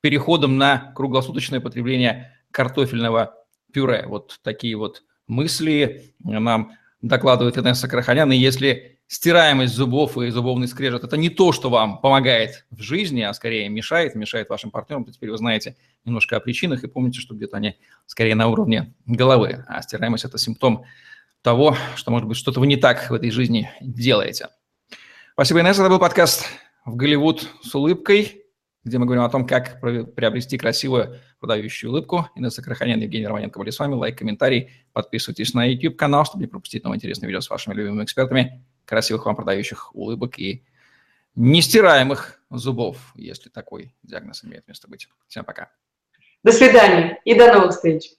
переходом 0.00 0.56
на 0.56 0.92
круглосуточное 0.94 1.60
потребление 1.60 2.32
картофельного 2.50 3.34
пюре. 3.72 4.04
Вот 4.06 4.38
такие 4.42 4.76
вот 4.76 5.02
мысли 5.26 6.14
нам 6.20 6.72
докладывает 7.02 7.58
Инесса 7.58 7.88
Краханян, 7.88 8.30
и 8.32 8.36
если 8.36 8.98
стираемость 9.08 9.74
зубов 9.74 10.18
и 10.18 10.30
зубовный 10.30 10.68
скрежет– 10.68 11.04
это 11.04 11.16
не 11.16 11.28
то, 11.28 11.52
что 11.52 11.70
вам 11.70 12.00
помогает 12.00 12.66
в 12.70 12.80
жизни, 12.80 13.22
а 13.22 13.32
скорее 13.34 13.68
мешает, 13.68 14.14
мешает 14.14 14.48
вашим 14.48 14.70
партнерам, 14.70 15.04
то 15.04 15.12
теперь 15.12 15.30
вы 15.30 15.38
знаете 15.38 15.76
немножко 16.04 16.36
о 16.36 16.40
причинах 16.40 16.82
и 16.84 16.88
помните, 16.88 17.20
что 17.20 17.34
где-то 17.34 17.56
они 17.56 17.76
скорее 18.06 18.34
на 18.34 18.48
уровне 18.48 18.94
головы, 19.06 19.64
а 19.68 19.82
стираемость– 19.82 20.24
это 20.26 20.38
симптом 20.38 20.84
того, 21.42 21.76
что, 21.94 22.10
может 22.10 22.26
быть, 22.26 22.36
что-то 22.36 22.58
вы 22.58 22.66
не 22.66 22.76
так 22.76 23.10
в 23.10 23.14
этой 23.14 23.30
жизни 23.30 23.70
делаете. 23.80 24.48
Спасибо, 25.36 25.60
Инесса. 25.60 25.82
Это 25.82 25.90
был 25.90 25.98
подкаст 25.98 26.46
«В 26.86 26.96
Голливуд 26.96 27.46
с 27.62 27.74
улыбкой» 27.74 28.42
где 28.84 28.98
мы 28.98 29.04
говорим 29.04 29.24
о 29.24 29.28
том, 29.28 29.46
как 29.46 29.80
приобрести 29.80 30.56
красивую 30.56 31.18
продающую 31.40 31.90
улыбку. 31.90 32.28
Инесса 32.36 32.62
Краханян, 32.62 33.00
Евгений 33.00 33.26
Романенко 33.26 33.58
были 33.58 33.70
с 33.70 33.78
вами. 33.80 33.94
Лайк, 33.94 34.16
комментарий. 34.16 34.70
Подписывайтесь 34.92 35.54
на 35.54 35.64
YouTube-канал, 35.64 36.24
чтобы 36.24 36.44
не 36.44 36.46
пропустить 36.46 36.84
новые 36.84 36.98
интересные 36.98 37.26
видео 37.26 37.40
с 37.40 37.50
вашими 37.50 37.74
любимыми 37.74 38.04
экспертами. 38.04 38.64
Красивых 38.84 39.26
вам 39.26 39.34
продающих 39.34 39.92
улыбок 39.94 40.38
и 40.38 40.64
нестираемых 41.34 42.40
зубов, 42.48 43.12
если 43.16 43.50
такой 43.50 43.92
диагноз 44.04 44.44
имеет 44.44 44.68
место 44.68 44.88
быть. 44.88 45.08
Всем 45.26 45.44
пока. 45.44 45.72
До 46.44 46.52
свидания 46.52 47.20
и 47.24 47.34
до 47.34 47.52
новых 47.52 47.72
встреч. 47.72 48.12